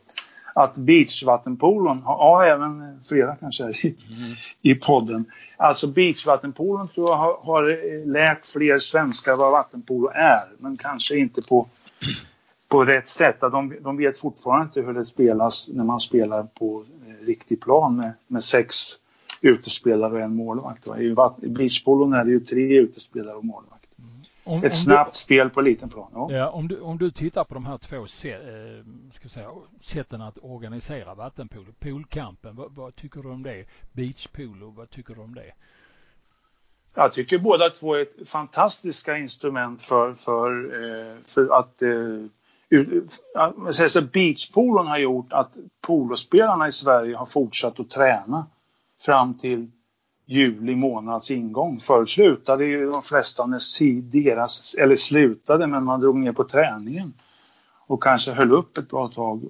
[0.55, 4.35] Att beachvattenpolon, ja även flera kanske i, mm.
[4.61, 5.25] i podden.
[5.57, 11.17] Alltså beachvattenpolon tror jag har, har eh, lärt fler svenskar vad vattenpolo är, men kanske
[11.17, 11.67] inte på
[12.67, 13.41] på rätt sätt.
[13.41, 17.95] De, de vet fortfarande inte hur det spelas när man spelar på eh, riktig plan
[17.95, 18.75] med, med sex
[19.41, 20.87] utespelare och en målvakt.
[20.87, 21.15] I
[21.47, 23.89] beachpolon är det ju tre utespelare och målvakt.
[23.99, 24.09] Mm.
[24.43, 26.11] Om, Ett om snabbt du, spel på liten plan.
[26.13, 26.31] Ja.
[26.31, 26.49] ja.
[26.49, 28.39] om, du, om du tittar på de här två se, eh,
[29.13, 29.49] ska säga,
[29.81, 31.71] sätten att organisera vattenpolo.
[31.79, 33.65] Poolkampen, vad, vad, tycker du om det?
[33.91, 35.51] Beachpolo, vad tycker du om det?
[36.93, 40.51] Jag tycker båda två är fantastiska instrument för, för,
[40.83, 41.89] eh, för att eh,
[44.01, 48.45] beachpolon har gjort att polospelarna i Sverige har fortsatt att träna
[49.01, 49.71] fram till
[50.25, 51.79] juli månads ingång.
[51.79, 57.13] Förut slutade ju de flesta när deras, eller slutade men man drog ner på träningen
[57.87, 59.43] och kanske höll upp ett bra tag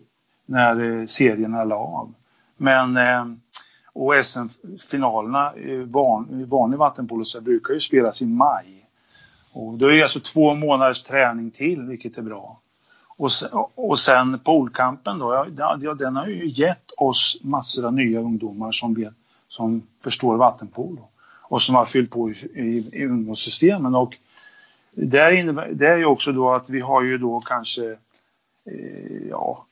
[0.45, 2.13] när eh, serierna la av.
[2.57, 3.25] Men eh,
[3.93, 8.89] och SM-finalerna eh, i van, vanlig vattenpolo så brukar ju spelas i maj.
[9.51, 12.59] Och då är det alltså två månaders träning till, vilket är bra.
[13.17, 18.19] Och sen, och sen polkampen då, ja, den har ju gett oss massor av nya
[18.19, 19.13] ungdomar som, vet,
[19.47, 21.07] som förstår vattenpolo
[21.41, 23.95] och som har fyllt på i, i, i ungdomssystemen.
[23.95, 24.17] Och
[24.91, 27.91] det, innebär, det är ju också då att vi har ju då kanske
[28.65, 29.65] eh, ja,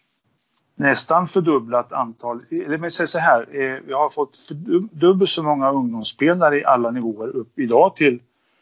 [0.75, 4.49] nästan fördubblat antal, eller men säger så här, eh, vi har fått
[4.91, 8.19] dubbelt så många ungdomsspelare i alla nivåer upp idag till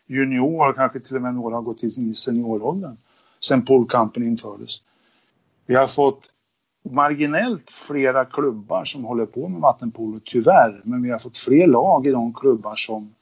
[0.08, 2.98] junior, kanske till och med några har gått till i senioråldern
[3.46, 4.82] sen poolkampen infördes.
[5.66, 6.30] Vi har fått
[6.90, 10.82] marginellt flera klubbar som håller på med vattenpolo, tyvärr.
[10.84, 13.16] Men vi har fått fler lag i de klubbar som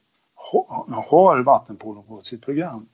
[0.90, 2.88] har vattenpolo på sitt program.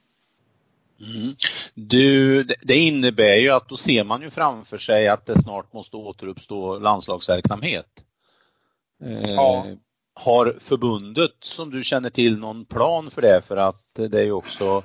[1.00, 1.36] Mm.
[1.74, 5.98] Du, det innebär ju att då ser man ju framför sig att det snart måste
[5.98, 8.04] återuppstå landslagsverksamhet.
[9.04, 9.66] Eh, ja.
[10.14, 13.42] Har förbundet, som du känner till, någon plan för det?
[13.48, 14.84] För att det är ju också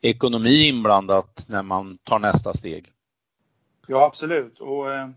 [0.00, 2.92] ekonomi inblandat när man tar nästa steg.
[3.86, 4.60] Ja, absolut.
[4.60, 5.08] Och, eh,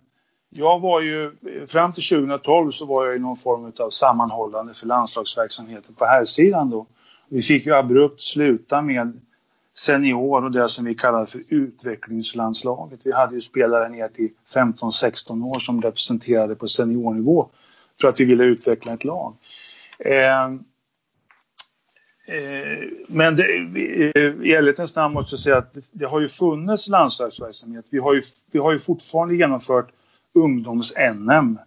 [0.49, 1.35] jag var ju,
[1.67, 6.25] fram till 2012 så var jag i någon form av sammanhållande för landslagsverksamheten på här
[6.25, 6.85] sidan då.
[7.27, 9.21] Vi fick ju abrupt sluta med
[9.77, 12.99] senior och det som vi kallar för utvecklingslandslaget.
[13.03, 17.49] Vi hade ju spelare ner till 15-16 år som representerade på seniornivå
[18.01, 19.35] för att vi ville utveckla ett lag.
[19.99, 20.49] Eh,
[22.29, 26.87] Eh, men det, eh, i ärlighetens namn måste jag säga att det har ju funnits
[26.87, 27.85] landslagsverksamhet.
[27.89, 29.91] Vi har ju, vi har ju fortfarande genomfört
[30.33, 31.59] ungdoms-NM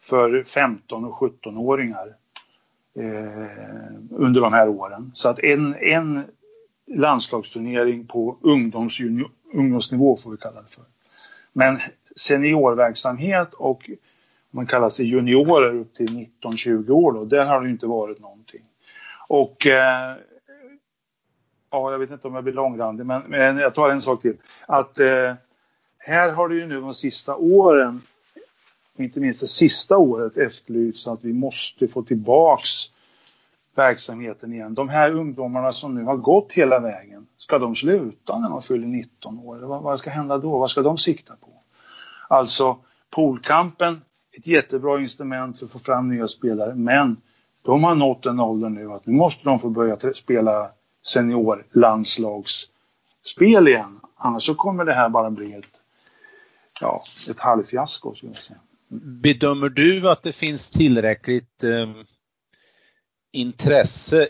[0.00, 2.14] för 15 och 17-åringar
[2.94, 5.10] eh, under de här åren.
[5.14, 6.24] Så att en, en
[6.86, 9.00] landslagsturnering på ungdoms,
[9.52, 10.84] ungdomsnivå får vi kalla det för.
[11.52, 11.78] Men
[12.16, 13.90] seniorverksamhet och
[14.50, 18.62] man kallar sig juniorer upp till 19-20 år då, där har det inte varit någonting.
[19.28, 20.16] Och eh,
[21.70, 24.36] ja, jag vet inte om jag blir långrandig, men, men jag tar en sak till.
[24.66, 25.34] Att eh,
[25.98, 28.02] här har det ju nu de sista åren,
[28.96, 32.92] inte minst det sista året, efterlysts att vi måste få tillbaks
[33.74, 34.74] verksamheten igen.
[34.74, 38.86] De här ungdomarna som nu har gått hela vägen, ska de sluta när de fyller
[38.86, 39.56] 19 år?
[39.56, 40.58] Vad, vad ska hända då?
[40.58, 41.48] Vad ska de sikta på?
[42.28, 42.78] Alltså,
[43.10, 44.00] poolkampen,
[44.32, 47.16] ett jättebra instrument för att få fram nya spelare, men
[47.66, 50.70] de har nått en ålder nu att nu måste de få börja spela
[51.06, 54.00] seniorlandslagsspel igen.
[54.16, 55.80] Annars så kommer det här bara bli ett,
[56.80, 57.00] ja,
[57.30, 58.58] ett halvfiasko skulle jag säga.
[59.22, 61.90] Bedömer du att det finns tillräckligt eh,
[63.32, 64.28] intresse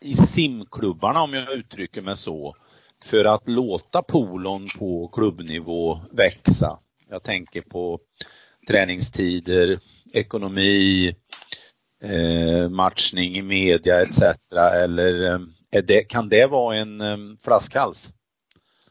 [0.00, 2.56] i simklubbarna, om jag uttrycker mig så,
[3.04, 6.78] för att låta polon på klubbnivå växa?
[7.08, 8.00] Jag tänker på
[8.68, 9.80] träningstider,
[10.12, 11.14] ekonomi,
[12.02, 14.22] eh, matchning i media etc.
[14.52, 15.32] Eller
[15.70, 18.12] eh, det, kan det vara en eh, flaskhals?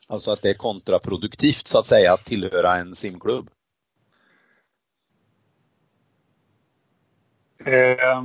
[0.07, 3.49] Alltså att det är kontraproduktivt så att säga att tillhöra en simklubb?
[7.65, 8.23] Eh,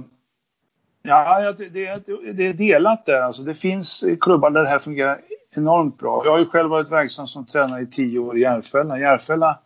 [1.03, 3.21] ja, det, det, är delat där.
[3.21, 6.23] Alltså det finns klubbar där det här fungerar enormt bra.
[6.25, 8.99] Jag har ju själv varit verksam som tränare i tio år i Järfälla.
[8.99, 9.59] Järfälla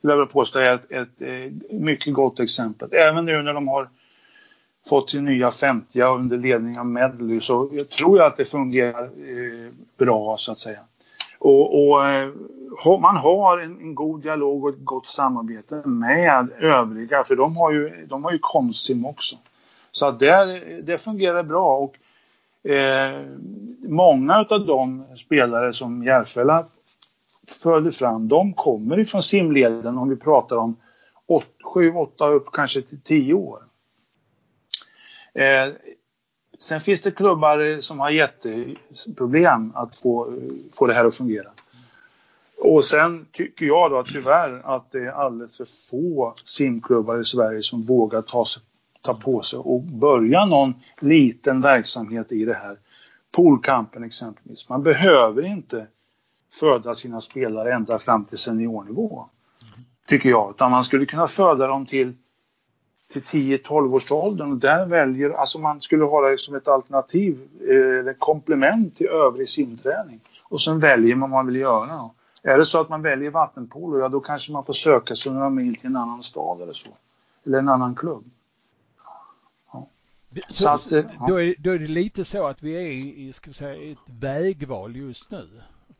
[0.00, 2.88] vill jag påstå är ett, ett, eh, mycket gott exempel.
[2.92, 3.88] Även nu när de har
[4.88, 9.04] fått sin nya 50 under ledning av Medley så jag tror jag att det fungerar
[9.04, 10.80] eh, bra så att säga.
[11.38, 12.30] Och, och eh,
[13.00, 17.72] man har en, en, god dialog och ett gott samarbete med övriga för de har
[17.72, 19.36] ju, de har ju Konsum också.
[19.90, 20.46] Så att där,
[20.82, 21.96] det fungerar bra och
[22.70, 23.22] eh,
[23.88, 26.64] många av de spelare som Järfälla
[27.62, 30.76] förde fram, de kommer ifrån simleden om vi pratar om
[31.74, 33.58] 7, 8 upp kanske till 10 år.
[35.34, 35.72] Eh,
[36.58, 41.14] sen finns det klubbar eh, som har jätteproblem att få, eh, få det här att
[41.14, 41.48] fungera.
[42.58, 47.62] Och sen tycker jag då tyvärr att det är alldeles för få simklubbar i Sverige
[47.62, 48.44] som vågar ta,
[49.02, 52.78] ta på sig och börja någon liten verksamhet i det här.
[53.30, 54.68] Poolkampen exempelvis.
[54.68, 55.86] Man behöver inte
[56.60, 59.28] föda sina spelare ända fram till seniornivå.
[60.06, 60.50] Tycker jag.
[60.50, 62.12] Utan man skulle kunna föda dem till,
[63.12, 67.48] till 10-12 års åldern och där väljer, alltså man skulle ha det som ett alternativ
[67.60, 70.20] eh, eller komplement till övrig simträning.
[70.42, 72.10] Och sen väljer man vad man vill göra.
[72.42, 75.50] Är det så att man väljer vattenpolo, ja då kanske man får söka sig några
[75.50, 76.88] mil till en annan stad eller så.
[77.46, 78.24] Eller en annan klubb.
[80.48, 81.26] Så, så att, ja.
[81.28, 83.98] då, är, då är det lite så att vi är i, ska vi säga, ett
[84.20, 85.48] vägval just nu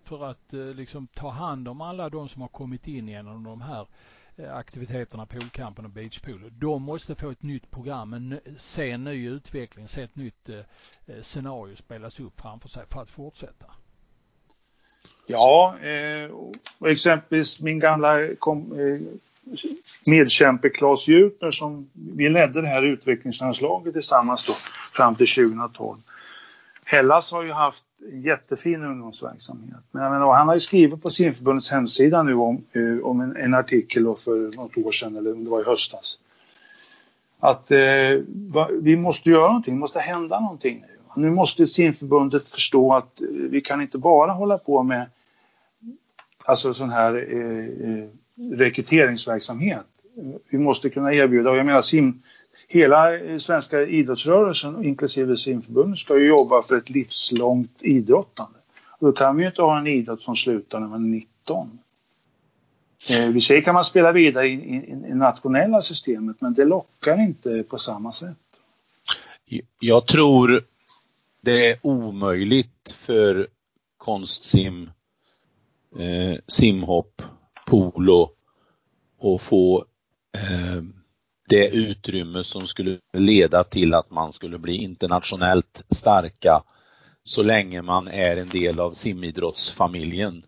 [0.05, 3.61] för att eh, liksom ta hand om alla de som har kommit in genom de
[3.61, 3.87] här eh,
[4.37, 6.53] Eh, aktiviteterna, poolkampen och beachpool.
[6.59, 10.57] De måste få ett nytt program, en, se en ny utveckling, se ett nytt eh,
[11.07, 13.67] eh, scenario spelas upp framför sig för att fortsätta.
[15.27, 16.31] Ja, eh,
[16.79, 19.01] och exempelvis min gamla kom, eh,
[20.11, 24.53] medkämpe Claes Jutner som vi ledde det här utvecklingsanslaget tillsammans då
[24.97, 25.99] fram till 2012.
[26.85, 29.81] Hellas har ju haft jättefin ungdomsverksamhet.
[29.91, 33.55] Men menar, han har ju skrivit på simförbundets hemsida nu om, eh, om en, en
[33.55, 36.19] artikel för något år sedan, eller om det var i höstas.
[37.41, 37.79] Att eh,
[38.27, 41.23] va, vi måste göra någonting, det måste hända någonting nu.
[41.23, 45.07] Nu måste simförbundet förstå att eh, vi kan inte bara hålla på med
[46.45, 48.09] alltså sån här eh,
[48.57, 49.87] rekryteringsverksamhet.
[50.49, 52.23] Vi måste kunna erbjuda, och jag menar sim,
[52.75, 58.59] hela eh, svenska idrottsrörelsen, inklusive simförbundet, ska ju jobba för ett livslångt idrottande.
[58.89, 61.79] Och då kan vi ju inte ha en idrott som slutar när man är 19.
[63.11, 64.77] Eh, vi säger kan man spela vidare i, i,
[65.11, 68.37] i nationella systemet, men det lockar inte på samma sätt.
[69.81, 70.65] Jag tror
[71.41, 73.47] det är omöjligt för
[73.97, 74.91] konstsim,
[75.99, 77.23] eh, simhopp,
[77.67, 78.31] polo
[79.19, 79.85] och få
[80.33, 80.83] eh,
[81.49, 86.63] det utrymme som skulle leda till att man skulle bli internationellt starka
[87.25, 90.45] så länge man är en del av simidrottsfamiljen.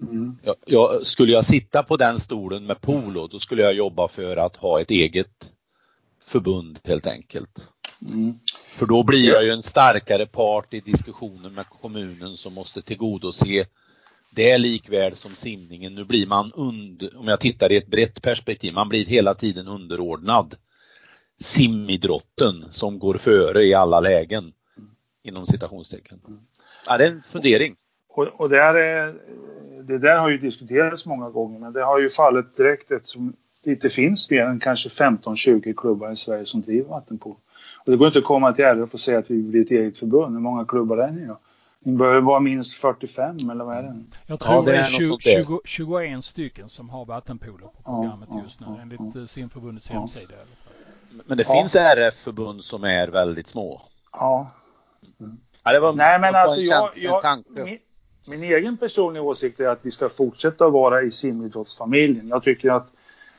[0.00, 0.38] Mm.
[0.42, 4.36] Jag, jag, skulle jag sitta på den stolen med polo, då skulle jag jobba för
[4.36, 5.52] att ha ett eget
[6.26, 7.68] förbund helt enkelt.
[8.10, 8.38] Mm.
[8.68, 13.66] För då blir jag ju en starkare part i diskussionen med kommunen som måste tillgodose
[14.34, 15.94] det likväl som simningen.
[15.94, 19.68] Nu blir man under, om jag tittar i ett brett perspektiv, man blir hela tiden
[19.68, 20.56] underordnad
[21.40, 24.52] simidrotten som går före i alla lägen.
[25.24, 26.20] Inom citationstecken.
[26.86, 27.76] Ja, det är en fundering.
[28.08, 29.14] Och, och det, är,
[29.82, 33.32] det där har ju diskuterats många gånger men det har ju fallit direkt eftersom
[33.64, 37.36] det inte finns mer än kanske 15-20 klubbar i Sverige som driver vattenpolo.
[37.84, 39.98] Och det går inte att komma till RF och säga att vi blir ett eget
[39.98, 40.34] förbund.
[40.34, 41.38] Hur många klubbar är ni då?
[41.84, 44.04] Ni bör vara minst 45 eller vad är det?
[44.26, 48.42] Jag tror ja, det är, 20, 20, 21 stycken som har vattenpolo på programmet ja,
[48.42, 49.26] just nu ja, enligt ja.
[49.26, 50.34] simförbundets hemsida.
[51.26, 53.82] Men det finns RF-förbund som är väldigt små.
[54.12, 54.50] Ja.
[55.20, 55.40] Mm.
[55.62, 57.78] ja det var, Nej men alltså jag, jag min,
[58.26, 62.28] min, egen personliga åsikt är att vi ska fortsätta vara i simidrottsfamiljen.
[62.28, 62.88] Jag tycker att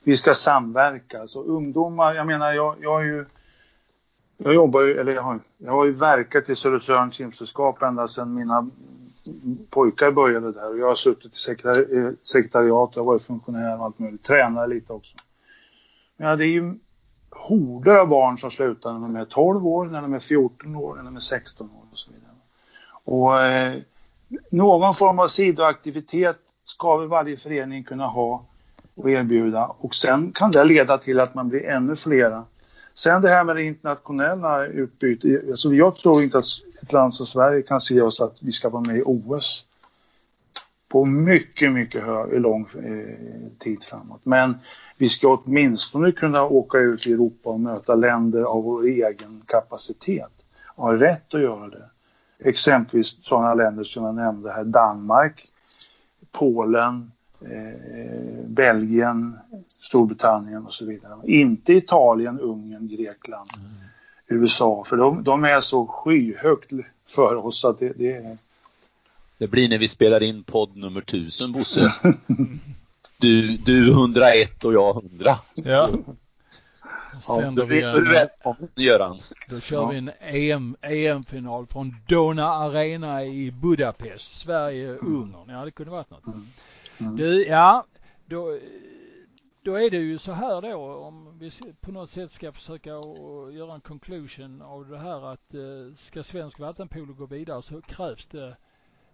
[0.03, 1.27] vi ska samverka.
[1.27, 3.25] Så ungdomar, jag menar jag, jag är ju
[4.43, 8.33] jag jobbar ju, eller jag har, jag har ju verkat i Södertörns simsällskap ända sedan
[8.33, 8.69] mina
[9.69, 11.37] pojkar började där och jag har suttit i
[12.23, 15.17] sekretariat, jag har varit funktionär och allt möjligt, tränare lite också.
[16.17, 16.75] Men ja, det är ju
[17.29, 20.95] horder av barn som slutar när de är 12 år, när de är 14 år,
[20.95, 22.35] när de är 16 år och så vidare.
[23.03, 23.77] Och eh,
[24.49, 28.45] någon form av sidoaktivitet ska väl varje förening kunna ha
[28.95, 32.45] och erbjuda och sen kan det leda till att man blir ännu flera
[32.93, 35.49] Sen det här med det internationella utbytet.
[35.49, 36.45] Alltså jag tror inte att
[36.81, 39.65] ett land som Sverige kan se oss att vi ska vara med i OS
[40.93, 44.21] på mycket, mycket hög, lång eh, tid framåt.
[44.23, 44.55] Men
[44.97, 50.31] vi ska åtminstone kunna åka ut i Europa och möta länder av vår egen kapacitet.
[50.65, 51.89] Och ha rätt att göra det.
[52.39, 55.43] Exempelvis sådana länder som jag nämnde här, Danmark,
[56.31, 57.11] Polen,
[57.51, 61.17] eh, Belgien, Storbritannien och så vidare.
[61.27, 63.71] Inte Italien, Ungern, Grekland, mm.
[64.27, 64.83] USA.
[64.85, 66.71] För de, de, är så skyhögt
[67.09, 68.37] för oss att det, det är...
[69.37, 71.81] Det blir när vi spelar in podd nummer 1000, Bosse.
[73.19, 75.37] du, du 101 och jag 100.
[75.55, 75.89] Ja.
[77.21, 79.19] Sänder vi en, Göran.
[79.49, 79.87] Då kör ja.
[79.87, 85.49] vi en EM, EM-final från Dona Arena i Budapest, Sverige-Ungern.
[85.49, 86.27] Ja, det kunde varit något.
[86.27, 86.47] Mm.
[87.03, 87.15] Mm.
[87.15, 87.85] Du, ja,
[88.25, 88.57] då,
[89.63, 91.51] då är det ju så här då om vi
[91.81, 92.89] på något sätt ska försöka
[93.51, 98.25] göra en conclusion av det här att eh, ska svensk vattenpolo gå vidare så krävs
[98.25, 98.55] det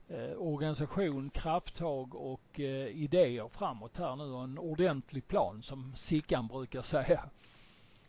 [0.08, 6.48] eh, organisation, krafttag och eh, idéer framåt här nu och en ordentlig plan som Sickan
[6.48, 7.22] brukar säga.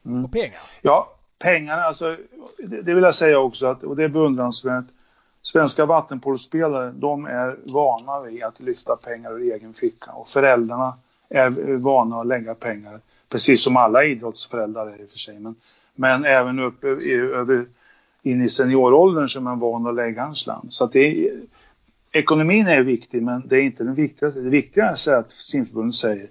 [0.04, 0.24] Mm.
[0.24, 0.60] Och pengar.
[0.82, 2.16] Ja, pengarna alltså
[2.58, 4.86] det, det vill jag säga också att och det är beundransvärt
[5.42, 11.76] Svenska vattenpolospelare, de är vana vid att lyfta pengar ur egen ficka och föräldrarna är
[11.76, 15.38] vana att lägga pengar, precis som alla idrottsföräldrar är i och för sig.
[15.38, 15.54] Men,
[15.94, 17.66] men även upp i, över,
[18.22, 20.72] in i senioråldern så är man van att lägga en slant.
[20.72, 21.40] Så att det är,
[22.12, 24.40] ekonomin är viktig, men det är inte den viktigaste.
[24.40, 26.30] Det viktigaste är att simförbundet säger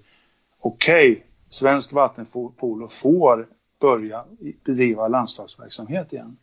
[0.60, 3.46] okej, okay, svensk vattenpolo får
[3.80, 4.24] börja
[4.64, 6.36] bedriva landslagsverksamhet igen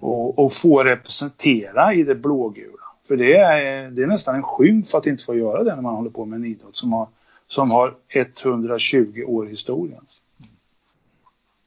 [0.00, 2.82] och, och få representera i det blågula.
[3.08, 5.94] För det är, det är nästan en skymf att inte få göra det när man
[5.94, 7.08] håller på med en idrott som har,
[7.46, 10.00] som har 120 år historia.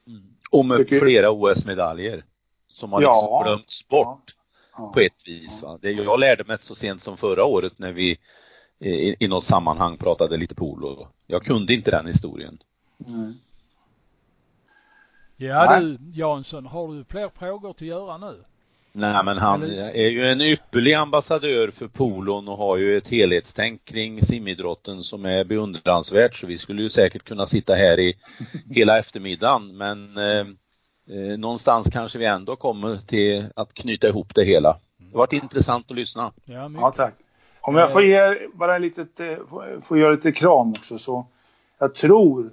[0.06, 0.22] Mm.
[0.50, 1.00] Och med Tycker...
[1.00, 2.24] flera OS-medaljer
[2.68, 4.34] som har liksom ja, glömts bort
[4.76, 5.62] ja, på ett vis.
[5.62, 5.78] Va?
[5.80, 8.18] Det jag lärde mig så sent som förra året när vi
[8.78, 11.08] i, i något sammanhang pratade lite polo.
[11.26, 12.58] Jag kunde inte den historien.
[13.06, 13.34] Mm.
[15.36, 15.82] Ja Nej.
[15.82, 18.44] du Jansson, har du fler frågor till Göran nu?
[18.96, 19.90] Nej men han Eller?
[19.90, 25.24] är ju en ypperlig ambassadör för polon och har ju ett helhetstänk kring simidrotten som
[25.24, 28.14] är beundransvärt så vi skulle ju säkert kunna sitta här i
[28.70, 30.46] hela eftermiddagen men eh,
[31.10, 34.78] eh, någonstans kanske vi ändå kommer till att knyta ihop det hela.
[34.98, 36.32] Det har varit intressant att lyssna.
[36.44, 37.14] Ja, ja tack.
[37.60, 39.06] Om jag får ge bara lite,
[39.84, 41.26] får göra lite kram också så
[41.78, 42.50] jag tror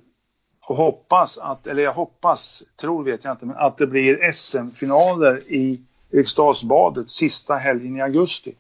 [0.71, 5.41] och hoppas att, eller jag hoppas, tror vet jag inte, men att det blir SM-finaler
[5.47, 8.55] i Eriksdalsbadet sista helgen i augusti.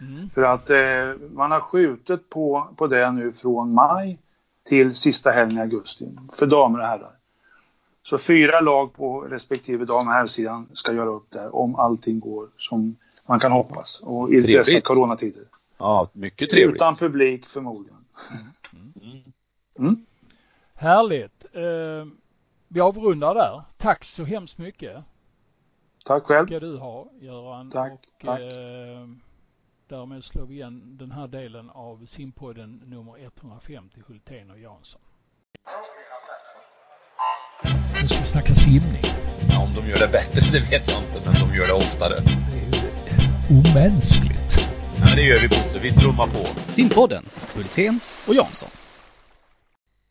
[0.00, 0.30] Mm.
[0.30, 4.18] För att eh, man har skjutit på, på det nu från maj
[4.64, 7.12] till sista helgen i augusti för damer och herrar.
[8.02, 12.48] Så fyra lag på respektive dam och herrsidan ska göra upp där om allting går
[12.58, 12.96] som
[13.26, 14.00] man kan hoppas.
[14.04, 14.56] Och i trevligt.
[14.66, 15.44] dessa coronatider.
[15.78, 16.76] Ja, mycket trevligt.
[16.76, 17.98] Utan publik förmodligen.
[19.02, 19.22] Mm.
[19.78, 20.06] Mm.
[20.82, 21.46] Härligt.
[21.52, 22.06] Eh,
[22.68, 23.62] vi avrundar där.
[23.76, 24.96] Tack så hemskt mycket.
[26.04, 26.46] Tack själv.
[26.46, 27.70] ska du ha Göran.
[27.70, 27.92] Tack.
[27.92, 28.40] Och, tack.
[28.40, 29.08] Eh,
[29.88, 35.00] därmed slår vi igen den här delen av simpodden nummer 150 Hultén och Jansson.
[38.02, 39.04] Nu ska vi snacka simning.
[39.50, 42.14] Ja, om de gör det bättre, det vet jag inte, men de gör det oftare.
[42.52, 42.90] Det är
[43.50, 44.52] omänskligt.
[45.00, 46.72] Ja, det gör vi Bosse, vi trummar på.
[46.72, 47.24] Simpodden,
[47.54, 48.81] Hultén och Jansson.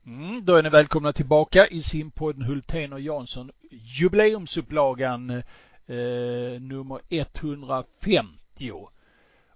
[0.06, 5.30] Mm, då är ni välkomna tillbaka i simpodden Hultén och Jansson jubileumsupplagan
[5.88, 8.72] eh, nummer 150.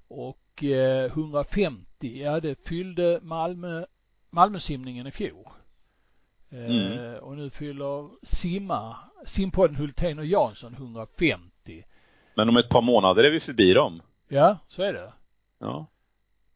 [0.08, 3.86] Och eh, 150, ja det fyllde Malmö,
[4.30, 5.46] Malmösimningen i fjol.
[6.50, 7.16] Eh, Mm.
[7.16, 11.86] Och nu fyller simma, simpodden Hultén och Jansson 150.
[12.36, 14.02] Men om ett par månader är vi förbi dem.
[14.28, 15.14] Ja, så är det.
[15.60, 15.86] Ja.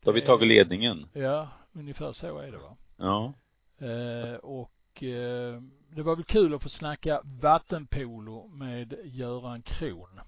[0.03, 1.05] Då har vi tagit ledningen.
[1.13, 2.77] Ja, ungefär så är det va.
[2.97, 3.33] Ja.
[3.79, 5.61] Eh, och eh,
[5.95, 10.19] det var väl kul att få snacka vattenpolo med Göran Kron.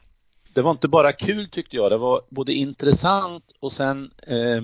[0.54, 4.62] Det var inte bara kul tyckte jag, det var både intressant och sen eh,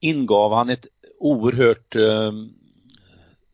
[0.00, 0.86] ingav han ett
[1.18, 2.32] oerhört eh,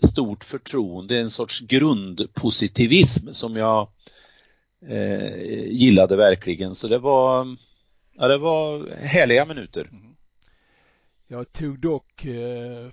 [0.09, 3.89] stort förtroende, en sorts grundpositivism som jag
[4.89, 6.75] eh, gillade verkligen.
[6.75, 7.57] Så det var,
[8.13, 9.91] ja, det var härliga minuter.
[11.27, 12.89] Jag tog dock, eh,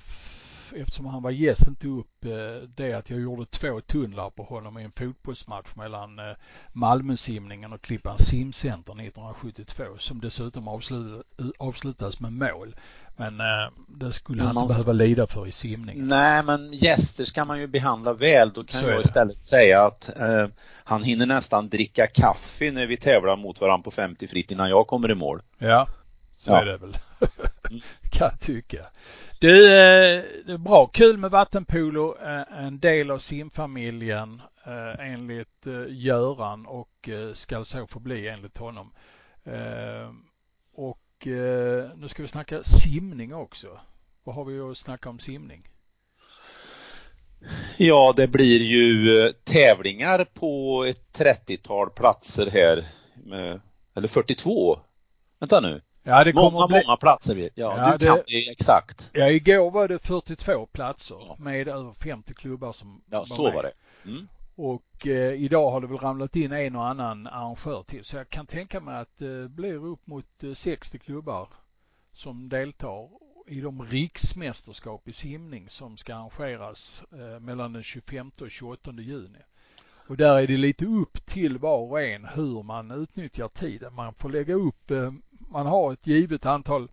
[0.73, 4.77] eftersom han var gäst, inte upp eh, det att jag gjorde två tunnlar på honom
[4.79, 6.35] i en fotbollsmatch mellan eh,
[6.73, 11.25] Malmösimningen och Klippan simcenter 1972 som dessutom avslut,
[11.59, 12.75] avslutades med mål.
[13.17, 16.07] Men eh, det skulle han Man inte behöva lida för i simning.
[16.07, 18.53] Nej, men gäster ska man ju behandla väl.
[18.53, 20.47] Då kan jag istället säga att eh,
[20.83, 24.87] han hinner nästan dricka kaffe när vi tävlar mot varandra på 50 fritt innan jag
[24.87, 25.41] kommer i mål.
[25.57, 25.87] Ja,
[26.37, 26.61] så Ja.
[26.61, 26.97] är det väl.
[28.11, 28.85] kan tycka.
[29.41, 30.87] Du, eh, det är bra.
[30.87, 32.15] Kul med vattenpolo.
[32.17, 38.93] Eh, en del av simfamiljen eh, enligt Göran och skall ska så förbli enligt honom.
[40.73, 41.27] Och
[41.95, 43.79] nu ska vi snacka simning också.
[44.23, 45.69] Vad har vi att snacka om simning?
[47.77, 52.85] Ja, det blir ju tävlingar på ett 30-tal platser här.
[53.13, 53.61] Med,
[53.95, 54.79] eller 42.
[55.39, 55.81] Vänta nu.
[56.03, 56.81] Ja, det Många, bli...
[56.85, 57.35] många platser.
[57.35, 59.09] Ja, Ja, du det- kan det exakt.
[59.13, 61.35] Ja, igår var det 42 platser Ja.
[61.39, 63.53] med över 50 klubbar som Ja, så med.
[63.53, 63.71] var det.
[64.09, 64.27] Mm.
[64.55, 68.05] Och eh, idag har det väl ramlat in en och annan arrangör till.
[68.05, 71.47] Så jag kan tänka mig att det blir upp mot eh, 60 klubbar
[72.11, 73.09] som deltar
[73.47, 79.39] i de riksmästerskap i simning som ska arrangeras eh, mellan den 25 och 28 juni.
[80.07, 83.93] Och där är det lite upp till var och en hur man utnyttjar tiden.
[83.93, 85.11] Man får lägga upp, eh,
[85.51, 86.87] man har ett givet antal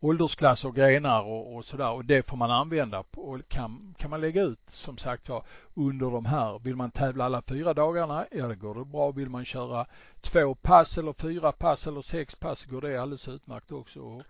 [0.00, 4.20] åldersklasser och grenar och, och sådär och det får man använda och kan, kan man
[4.20, 6.58] lägga ut som sagt var under de här.
[6.58, 9.10] Vill man tävla alla fyra dagarna, ja det går det bra.
[9.10, 9.86] Vill man köra
[10.20, 14.22] två pass eller fyra pass eller sex pass går det alldeles utmärkt också.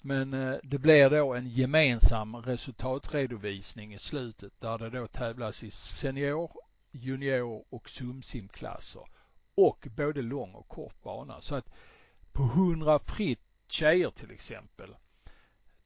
[0.00, 5.70] Men eh, det blir då en gemensam resultatredovisning i slutet där det då tävlas i
[5.70, 6.50] senior,
[6.90, 9.02] junior och sumsimklasser
[9.54, 11.40] och både lång och kort bana.
[11.40, 11.70] Så att
[12.36, 14.96] på 100 fritt tjejer till exempel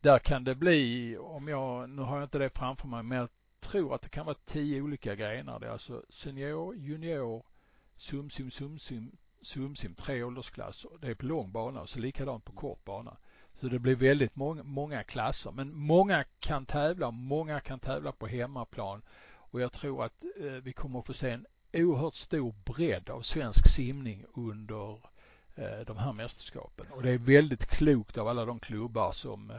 [0.01, 3.29] där kan det bli, om jag, nu har jag inte det framför mig, men jag
[3.61, 5.61] tror att det kan vara tio olika grenar.
[5.61, 7.43] Det är alltså senior, junior,
[7.97, 10.91] sumsim, sumsim, sumsim, tre åldersklasser.
[11.01, 13.17] Det är på lång bana och så likadant på kort bana.
[13.55, 15.53] Så det blir väldigt många, många klasser.
[15.53, 19.03] Men många kan tävla, många kan tävla på hemmaplan.
[19.29, 23.23] Och jag tror att eh, vi kommer att få se en oerhört stor bredd av
[23.23, 24.99] svensk simning under eh,
[25.87, 26.87] de här mästerskapen.
[26.91, 29.51] Och det är väldigt klokt av alla de klubbar som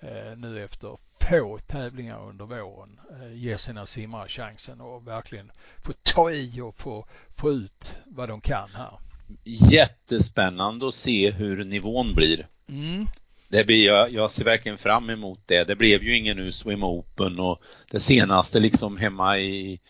[0.00, 0.96] eh, nu efter
[1.28, 5.52] få tävlingar under våren eh, ger sina simmare chansen och verkligen
[5.84, 8.98] få ta i och få, få ut vad de kan här.
[9.44, 12.48] Jättespännande att se hur nivån blir.
[12.68, 13.06] Mm.
[13.48, 15.64] Det blir, jag, jag ser verkligen fram emot det.
[15.64, 19.80] Det blev ju ingen nu Swim Open och det senaste liksom hemma i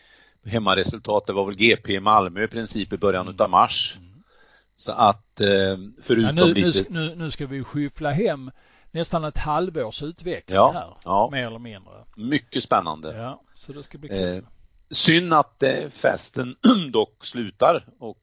[0.44, 3.98] hemmaresultatet var väl GP i Malmö i princip i början utav mars.
[4.76, 5.23] Så att eh,
[6.02, 6.92] förutom Ja, nu, lite...
[6.92, 8.50] nu, nu ska vi skyffla hem
[8.90, 10.96] nästan ett halvårs utveckling Ja, här.
[11.04, 11.28] ja.
[11.32, 11.92] Mer eller mindre.
[12.16, 13.16] Mycket spännande.
[13.16, 14.36] Ja, så det ska bli kul.
[14.36, 14.42] Eh,
[14.90, 16.56] synd att eh, festen
[16.92, 18.18] dock slutar och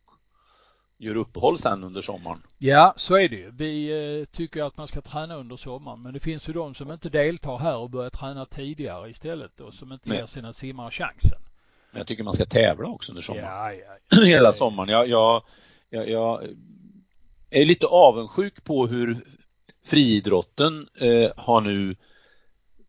[0.98, 2.42] gör uppehåll sen under sommaren.
[2.58, 3.52] Ja, så är det ju.
[3.52, 3.90] Vi
[4.20, 7.10] eh, tycker att man ska träna under sommaren, men det finns ju de som inte
[7.10, 10.18] deltar här och börjar träna tidigare istället och som inte Nej.
[10.18, 11.40] ger sina simmare chansen.
[11.92, 13.46] Men jag tycker man ska tävla också under sommaren.
[13.48, 14.22] Ja, ja, ja.
[14.26, 14.90] Hela sommaren.
[14.90, 15.44] Jag, jag,
[15.90, 16.48] jag, jag
[17.52, 19.26] är lite avundsjuk på hur
[19.86, 21.96] friidrotten eh, har nu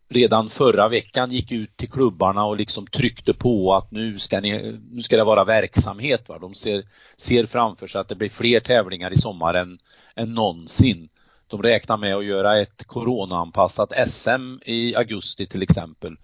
[0.09, 4.81] redan förra veckan gick ut till klubbarna och liksom tryckte på att nu ska, ni,
[4.91, 6.29] nu ska det vara verksamhet.
[6.29, 6.39] Va?
[6.39, 6.85] De ser,
[7.17, 9.79] ser framför sig att det blir fler tävlingar i sommar än,
[10.17, 11.09] än någonsin.
[11.47, 16.17] De räknar med att göra ett coronaanpassat SM i augusti till exempel.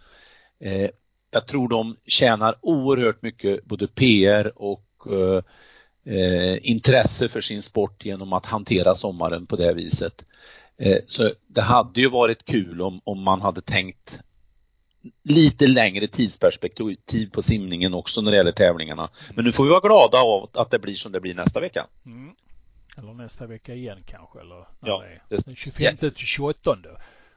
[0.61, 0.91] Eh,
[1.31, 5.43] jag tror de tjänar oerhört mycket både PR och eh,
[6.63, 10.25] intresse för sin sport genom att hantera sommaren på det viset.
[10.79, 14.21] Eh, så det hade ju varit kul om, om man hade tänkt
[15.23, 19.11] lite längre tidsperspektiv på simningen också när det gäller tävlingarna.
[19.35, 21.87] Men nu får vi vara glada av att det blir som det blir nästa vecka.
[22.07, 22.35] Mm.
[22.99, 25.43] Eller nästa vecka igen kanske eller ja, det är.
[25.45, 26.77] Den 25 till 28.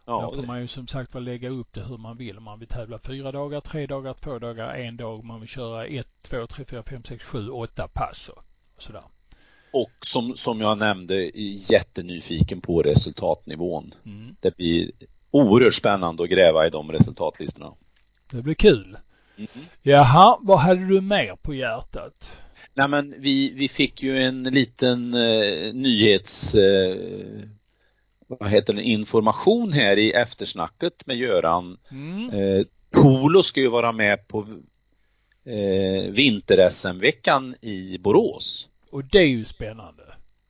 [0.05, 2.37] Ja, Där får man ju som sagt var lägga upp det hur man vill.
[2.37, 5.23] Om man vill tävla fyra dagar, tre dagar, två dagar, en dag.
[5.23, 8.29] Man vill köra ett, två, tre, fyra, fem, sex, sju, åtta pass
[8.81, 9.03] sådär.
[9.73, 11.31] Och som, som jag nämnde,
[11.69, 13.93] jättenyfiken på resultatnivån.
[14.05, 14.35] Mm.
[14.39, 14.91] Det blir
[15.31, 17.73] oerhört spännande att gräva i de resultatlistorna.
[18.31, 18.97] Det blir kul.
[19.37, 19.49] Mm.
[19.81, 22.37] Jaha, vad hade du mer på hjärtat?
[22.73, 26.95] Nej men vi, vi fick ju en liten eh, nyhets eh,
[28.39, 31.77] vad heter det, information här i eftersnacket med Göran.
[31.91, 32.29] Mm.
[32.29, 34.47] Eh, Polo ska ju vara med på
[35.45, 38.67] eh, vinter-SM-veckan i Borås.
[38.91, 40.03] Och det är ju spännande.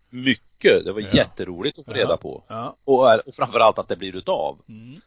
[0.10, 1.08] Mycket, det var ja.
[1.14, 2.44] jätteroligt att få reda på.
[2.48, 2.76] Ja.
[2.84, 4.58] Och, och framförallt att det blir utav.
[4.70, 5.02] Mm.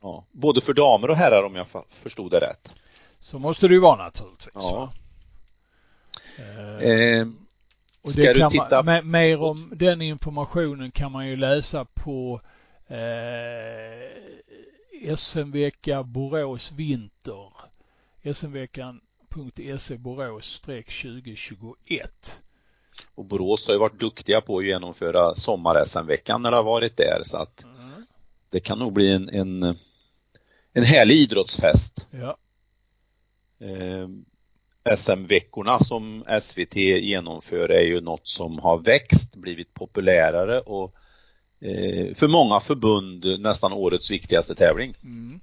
[0.00, 2.74] Ja, både för damer och herrar om jag förstod det rätt.
[3.20, 4.54] Så måste det ju vara naturligtvis.
[4.54, 4.92] Ja.
[6.38, 7.26] Eh, eh
[8.02, 8.82] och Ska du titta?
[8.82, 12.40] Man, mer om den informationen kan man ju läsa på
[12.86, 14.06] eh,
[15.16, 17.52] SM-vecka Borås vinter.
[18.34, 22.40] smveckan.se Borås 2021.
[23.14, 27.20] Och Borås har ju varit duktiga på att genomföra sommar-SM-veckan när det har varit där
[27.24, 28.06] så att mm.
[28.50, 29.62] det kan nog bli en, en,
[30.72, 32.06] en härlig idrottsfest.
[32.10, 32.36] Ja.
[33.60, 34.08] Eh,
[34.96, 40.94] SM-veckorna som SVT genomför är ju något som har växt, blivit populärare och
[41.60, 44.94] eh, för många förbund nästan årets viktigaste tävling.
[45.02, 45.40] Mm.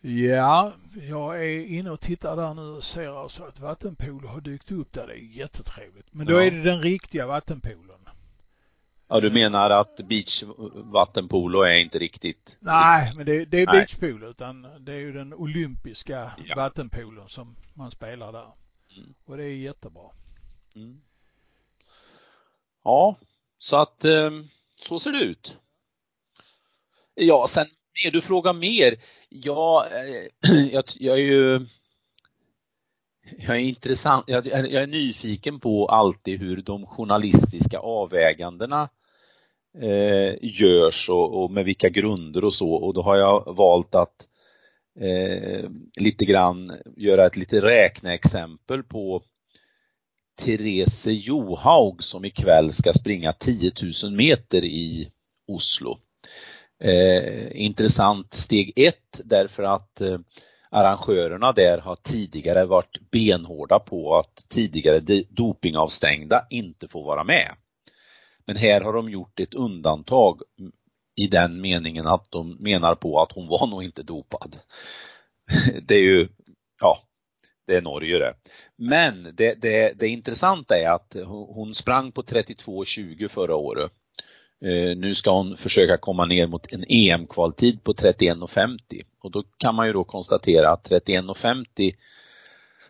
[0.00, 0.72] Ja,
[1.08, 4.92] jag är inne och tittar där nu och ser alltså att vattenpolo har dykt upp
[4.92, 5.06] där.
[5.06, 6.06] Det är jättetrevligt.
[6.10, 6.44] Men då ja.
[6.44, 8.08] är det den riktiga vattenpolon.
[9.08, 12.56] Ja, du menar att beachvattenpolo är inte riktigt?
[12.60, 16.54] Nej, men det, det är beachpolo utan det är ju den olympiska ja.
[16.56, 18.52] vattenpolon som man spelar där.
[18.96, 19.14] Mm.
[19.24, 20.10] Och det är jättebra.
[20.74, 21.00] Mm.
[22.84, 23.16] Ja,
[23.58, 25.56] så att ehm, så ser det ut.
[27.14, 27.66] Ja, sen
[28.04, 28.96] mer, du frågar mer.
[29.28, 31.66] Ja, eh, jag, jag är ju
[33.38, 38.88] jag är intressant, jag, jag, är nyfiken på alltid hur de journalistiska avvägandena
[39.78, 44.26] eh, görs och, och, med vilka grunder och så och då har jag valt att
[45.00, 49.22] eh, lite grann göra ett lite räkneexempel på
[50.38, 53.72] Therese Johaug som ikväll ska springa 10
[54.04, 55.10] 000 meter i
[55.46, 55.98] Oslo.
[56.80, 60.18] Eh, intressant steg ett därför att eh,
[60.70, 67.54] arrangörerna där har tidigare varit benhårda på att tidigare dopingavstängda inte får vara med.
[68.46, 70.72] Men här har de gjort ett undantag mm,
[71.16, 74.58] i den meningen att de menar på att hon var nog inte dopad.
[75.82, 76.28] Det är ju,
[76.80, 76.98] ja,
[77.66, 78.34] det är Norge det.
[78.76, 83.92] Men det, det, det intressanta är att hon sprang på 32.20 förra året.
[84.64, 88.78] Eh, nu ska hon försöka komma ner mot en EM-kvaltid på 31.50
[89.20, 91.94] och då kan man ju då konstatera att 31.50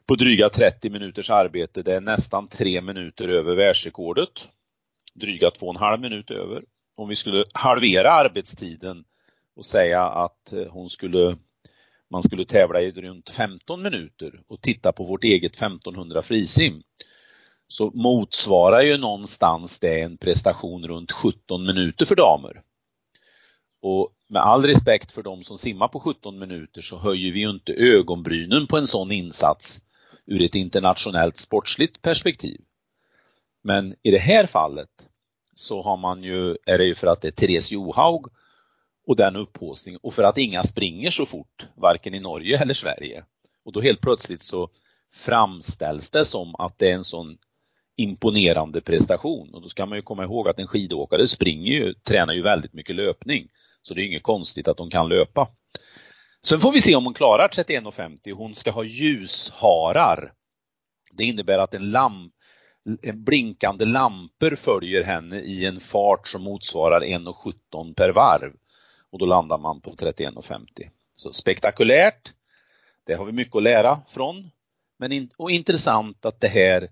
[0.06, 4.48] på dryga 30 minuters arbete, det är nästan tre minuter över världsrekordet
[5.14, 6.64] dryga två och en halv minut över.
[6.96, 9.04] Om vi skulle halvera arbetstiden
[9.56, 11.36] och säga att eh, hon skulle
[12.10, 16.82] man skulle tävla i runt 15 minuter och titta på vårt eget 1500 frisim
[17.68, 22.62] så motsvarar ju någonstans det en prestation runt 17 minuter för damer.
[23.82, 27.50] Och med all respekt för de som simmar på 17 minuter så höjer vi ju
[27.50, 29.80] inte ögonbrynen på en sån insats
[30.26, 32.60] ur ett internationellt sportsligt perspektiv.
[33.62, 34.90] Men i det här fallet
[35.54, 38.26] så har man ju, är det ju för att det är Therese Johaug
[39.06, 43.24] och den upphåsningen och för att inga springer så fort, varken i Norge eller Sverige.
[43.64, 44.68] Och då helt plötsligt så
[45.12, 47.38] framställs det som att det är en sån
[47.98, 52.34] imponerande prestation och då ska man ju komma ihåg att en skidåkare springer ju, tränar
[52.34, 53.48] ju väldigt mycket löpning.
[53.82, 55.48] Så det är inget konstigt att de kan löpa.
[56.42, 58.32] Sen får vi se om hon klarar 31,50.
[58.32, 60.32] Hon ska ha ljusharar.
[61.12, 62.32] Det innebär att en lamp
[63.14, 68.52] blinkande lampor följer henne i en fart som motsvarar 1,17 per varv.
[69.10, 70.90] och då landar man på 31,50.
[71.16, 72.32] Så spektakulärt.
[73.06, 74.50] Det har vi mycket att lära från.
[74.98, 76.88] Men in, och intressant att det här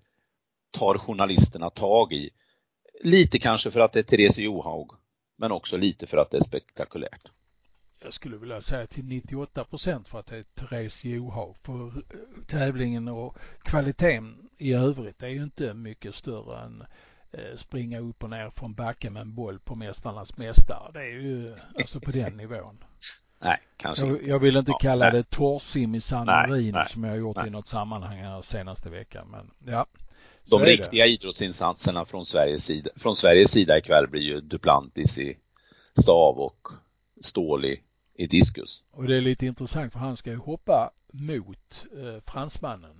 [0.70, 2.30] tar journalisterna tag i.
[3.00, 4.90] Lite kanske för att det är Therese Johaug,
[5.36, 7.28] men också lite för att det är spektakulärt.
[7.98, 11.56] Jag skulle vilja säga till 98 procent för att det är Therese Johaug.
[11.62, 11.92] För
[12.46, 16.84] tävlingen och kvaliteten i övrigt är ju inte mycket större än
[17.32, 20.92] eh, springa upp och ner från backen med en boll på Mästarnas mästare.
[20.92, 22.84] Det är ju alltså på den nivån.
[23.40, 24.28] Nej, kanske jag, inte.
[24.28, 25.12] jag vill inte Ja, kalla nej.
[25.12, 27.46] det torrsim i San Marino som jag har gjort nej.
[27.46, 29.28] i något sammanhang här senaste veckan.
[29.30, 29.86] Men ja.
[30.50, 30.72] De är det.
[30.72, 35.36] riktiga idrottsinsatserna från Sveriges sida, från Sveriges sida ikväll blir ju Duplantis i
[36.00, 36.68] stav och
[37.20, 37.80] Ståhl i,
[38.14, 38.82] i diskus.
[38.92, 42.96] Och det är lite intressant för han ska ju hoppa mot eh, fransmannen.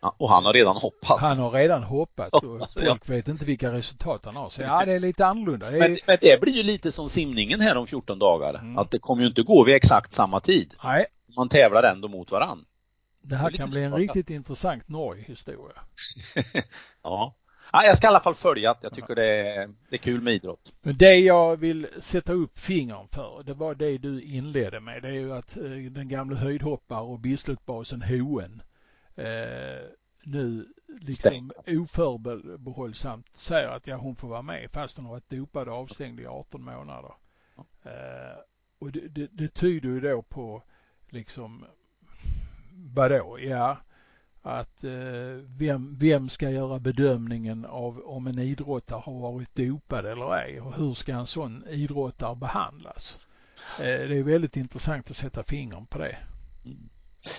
[0.00, 1.20] Ja, och han har redan hoppat.
[1.20, 2.84] Han har redan hoppat och Ja.
[2.86, 4.50] folk vet inte vilka resultat han har.
[4.50, 5.70] Så ja, det är lite annorlunda.
[5.70, 8.54] Det är, Men, men det blir ju lite som simningen här om 14 dagar.
[8.54, 8.78] Mm.
[8.78, 10.74] Att det kommer ju inte gå vid exakt samma tid.
[10.84, 11.06] nej,
[11.36, 12.64] Man tävlar ändå mot varann.
[13.26, 15.80] Det Det här är lite kan bli en riktigt intressant Norge-historia.
[17.02, 17.34] Ja.
[17.72, 17.84] ja.
[17.84, 18.78] Jag ska i alla fall följa det.
[18.82, 20.72] Jag tycker det är, det är kul med idrott.
[20.82, 25.02] Men det jag vill sätta upp fingern för, det var det du inledde med.
[25.02, 28.62] Det är ju att eh, den gamla höjdhoppare och Bislutbasen Hoen
[29.14, 29.88] eh,
[30.22, 30.66] nu
[31.00, 35.74] liksom oförbehållsamt säger att ja, hon får vara med fast hon har varit dopad och
[35.74, 37.12] avstängd i 18 månader.
[37.82, 38.38] Eh,
[38.78, 40.62] och det, det, det tyder ju då på
[41.08, 41.64] liksom
[42.76, 43.38] vadå?
[43.40, 43.76] Ja,
[44.42, 44.90] att eh,
[45.58, 50.74] vem, vem ska göra bedömningen av om en idrottare har varit dopad eller ej och
[50.74, 53.20] hur ska en sån idrottare behandlas?
[53.78, 56.16] Eh, det är väldigt intressant att sätta fingern på det.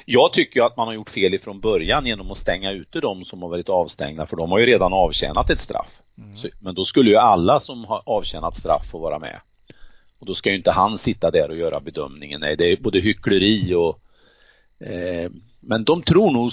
[0.05, 3.41] Jag tycker att man har gjort fel ifrån början genom att stänga ute de som
[3.41, 6.01] har varit avstängda för de har ju redan avtjänat ett straff.
[6.17, 6.35] Mm.
[6.59, 9.39] Men då skulle ju alla som har avtjänat straff få vara med.
[10.19, 12.41] Och då ska ju inte han sitta där och göra bedömningen.
[12.41, 13.99] Nej, det är både hyckleri och
[15.59, 16.51] men de tror nog,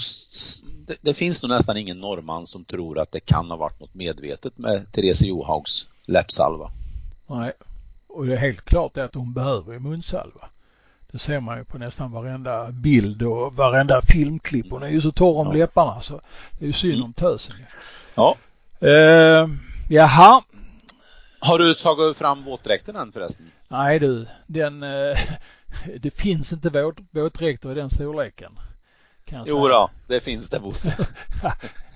[1.01, 4.57] det, finns nog nästan ingen norrman som tror att det kan ha varit något medvetet
[4.57, 6.71] med Therese Johaugs läppsalva.
[7.27, 7.51] Nej.
[8.07, 10.49] Och det är helt klart att hon behöver munsalva.
[11.11, 14.65] Det ser man ju på nästan varenda bild och varenda filmklipp.
[14.69, 15.53] Hon är ju så torr om Ja.
[15.53, 16.21] läpparna så
[16.59, 17.55] det är ju synd om tösen.
[18.15, 18.35] Ja.
[18.79, 19.47] Eh,
[19.89, 20.43] jaha.
[21.39, 23.51] Har du tagit fram våtdräkten än förresten?
[23.67, 25.17] Nej du, den, eh,
[25.99, 28.59] det finns inte våt, våtdräkter i den storleken.
[29.25, 31.07] Kan Jo då, det finns det Bosse.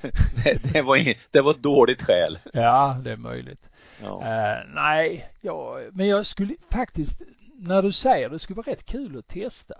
[0.44, 2.40] det, det, var ing, det var ett dåligt skäl.
[2.54, 3.70] Ja, det är möjligt.
[4.02, 4.22] Ja.
[4.24, 7.22] Eh, nej, ja, men jag skulle faktiskt,
[7.56, 9.76] när du säger det, skulle vara rätt kul att testa.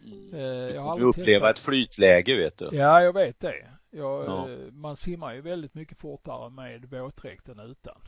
[0.00, 0.38] Du
[0.74, 1.56] jag har uppleva testat.
[1.58, 2.68] ett flytläge vet du.
[2.72, 3.54] Ja, jag vet det.
[3.90, 4.48] Jag, Ja.
[4.50, 7.98] eh, Man simmar ju väldigt mycket fortare med våtdräkt än utan.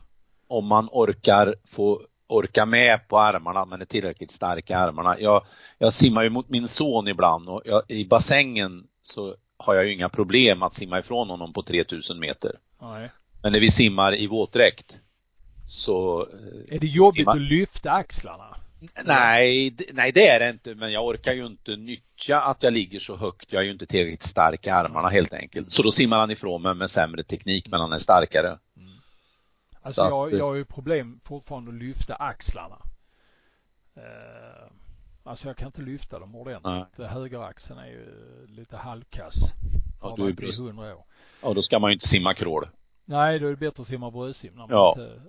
[0.47, 5.21] Om man orkar få orka med på armarna men är tillräckligt stark i armarna.
[5.21, 5.45] Jag,
[5.79, 9.93] jag simmar ju mot min son ibland och jag, i bassängen så har jag ju
[9.93, 12.53] inga problem att simma ifrån honom på 3000 meter.
[12.81, 13.11] Nej.
[13.43, 14.99] Men när vi simmar i våtdräkt
[15.69, 18.57] så eh, Är det jobbigt Simma- att lyfta axlarna?
[19.05, 22.99] Nej, nej det är det inte men jag orkar ju inte nyttja att jag ligger
[22.99, 23.53] så högt.
[23.53, 25.73] Jag är ju inte tillräckligt stark i armarna helt enkelt.
[25.73, 28.59] Så då simmar han ifrån mig med sämre teknik men han är starkare.
[29.83, 32.79] Alltså att- jag, jag har ju problem fortfarande att lyfta axlarna.
[33.97, 34.67] Eh,
[35.25, 36.99] alltså jag kan inte lyfta dem ordentligt.
[36.99, 37.09] Nej.
[37.09, 38.07] Högeraxeln är ju
[38.47, 39.35] lite halvkass.
[40.01, 40.61] Ja, du är bröst.
[40.61, 41.05] 100 år.
[41.43, 42.69] Och då ska man ju inte simma crawl.
[43.05, 44.95] Nej, då är det bättre att simma bröstsim när man Ja.
[44.97, 45.23] inte...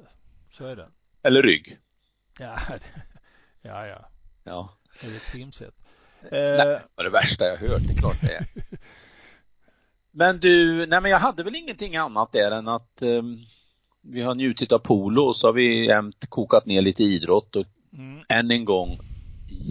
[0.52, 0.88] Så är det.
[1.24, 1.78] Eller rygg.
[2.40, 3.02] Ja, det-
[3.62, 4.06] ja, ja.
[4.44, 4.70] Ja.
[5.02, 5.76] Det är ett simsätt.
[6.32, 8.46] Nej, Eh, det var det värsta jag hört, det är klart det är.
[10.12, 13.38] Men du, nej men jag hade väl ingenting annat där än att ehm,
[14.02, 17.66] vi har njutit av polo och så har vi jämt kokat ner lite idrott och
[17.94, 18.98] mm, än en gång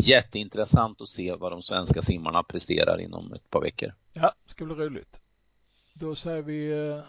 [0.06, 3.92] jätteintressant att se vad de svenska simmarna presterar inom ett par veckor.
[4.12, 5.20] ja, det ska bli roligt.
[5.94, 7.00] Då säger vi eh,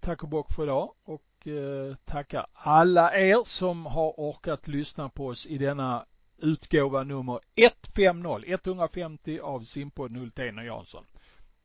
[0.00, 5.26] tack och bock för idag och eh, tackar alla er som har orkat lyssna på
[5.26, 6.04] oss i denna
[6.38, 11.04] utgåva nummer 150, 150 av Simpodden Hultén och Jansson.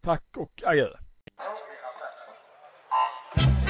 [0.02, 0.88] Tack och adjö.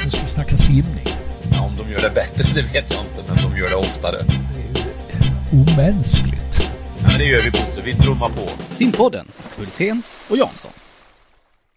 [0.06, 1.21] Nu ska vi snacka simning.
[1.62, 4.26] Om de gör det bättre, det vet jag inte, men de gör det oftare.
[4.28, 6.62] Det är ju omänskligt.
[7.02, 8.50] Ja, men det gör vi Bosse, vi trummar på.
[8.72, 10.72] Simpodden, Hultén och Jansson.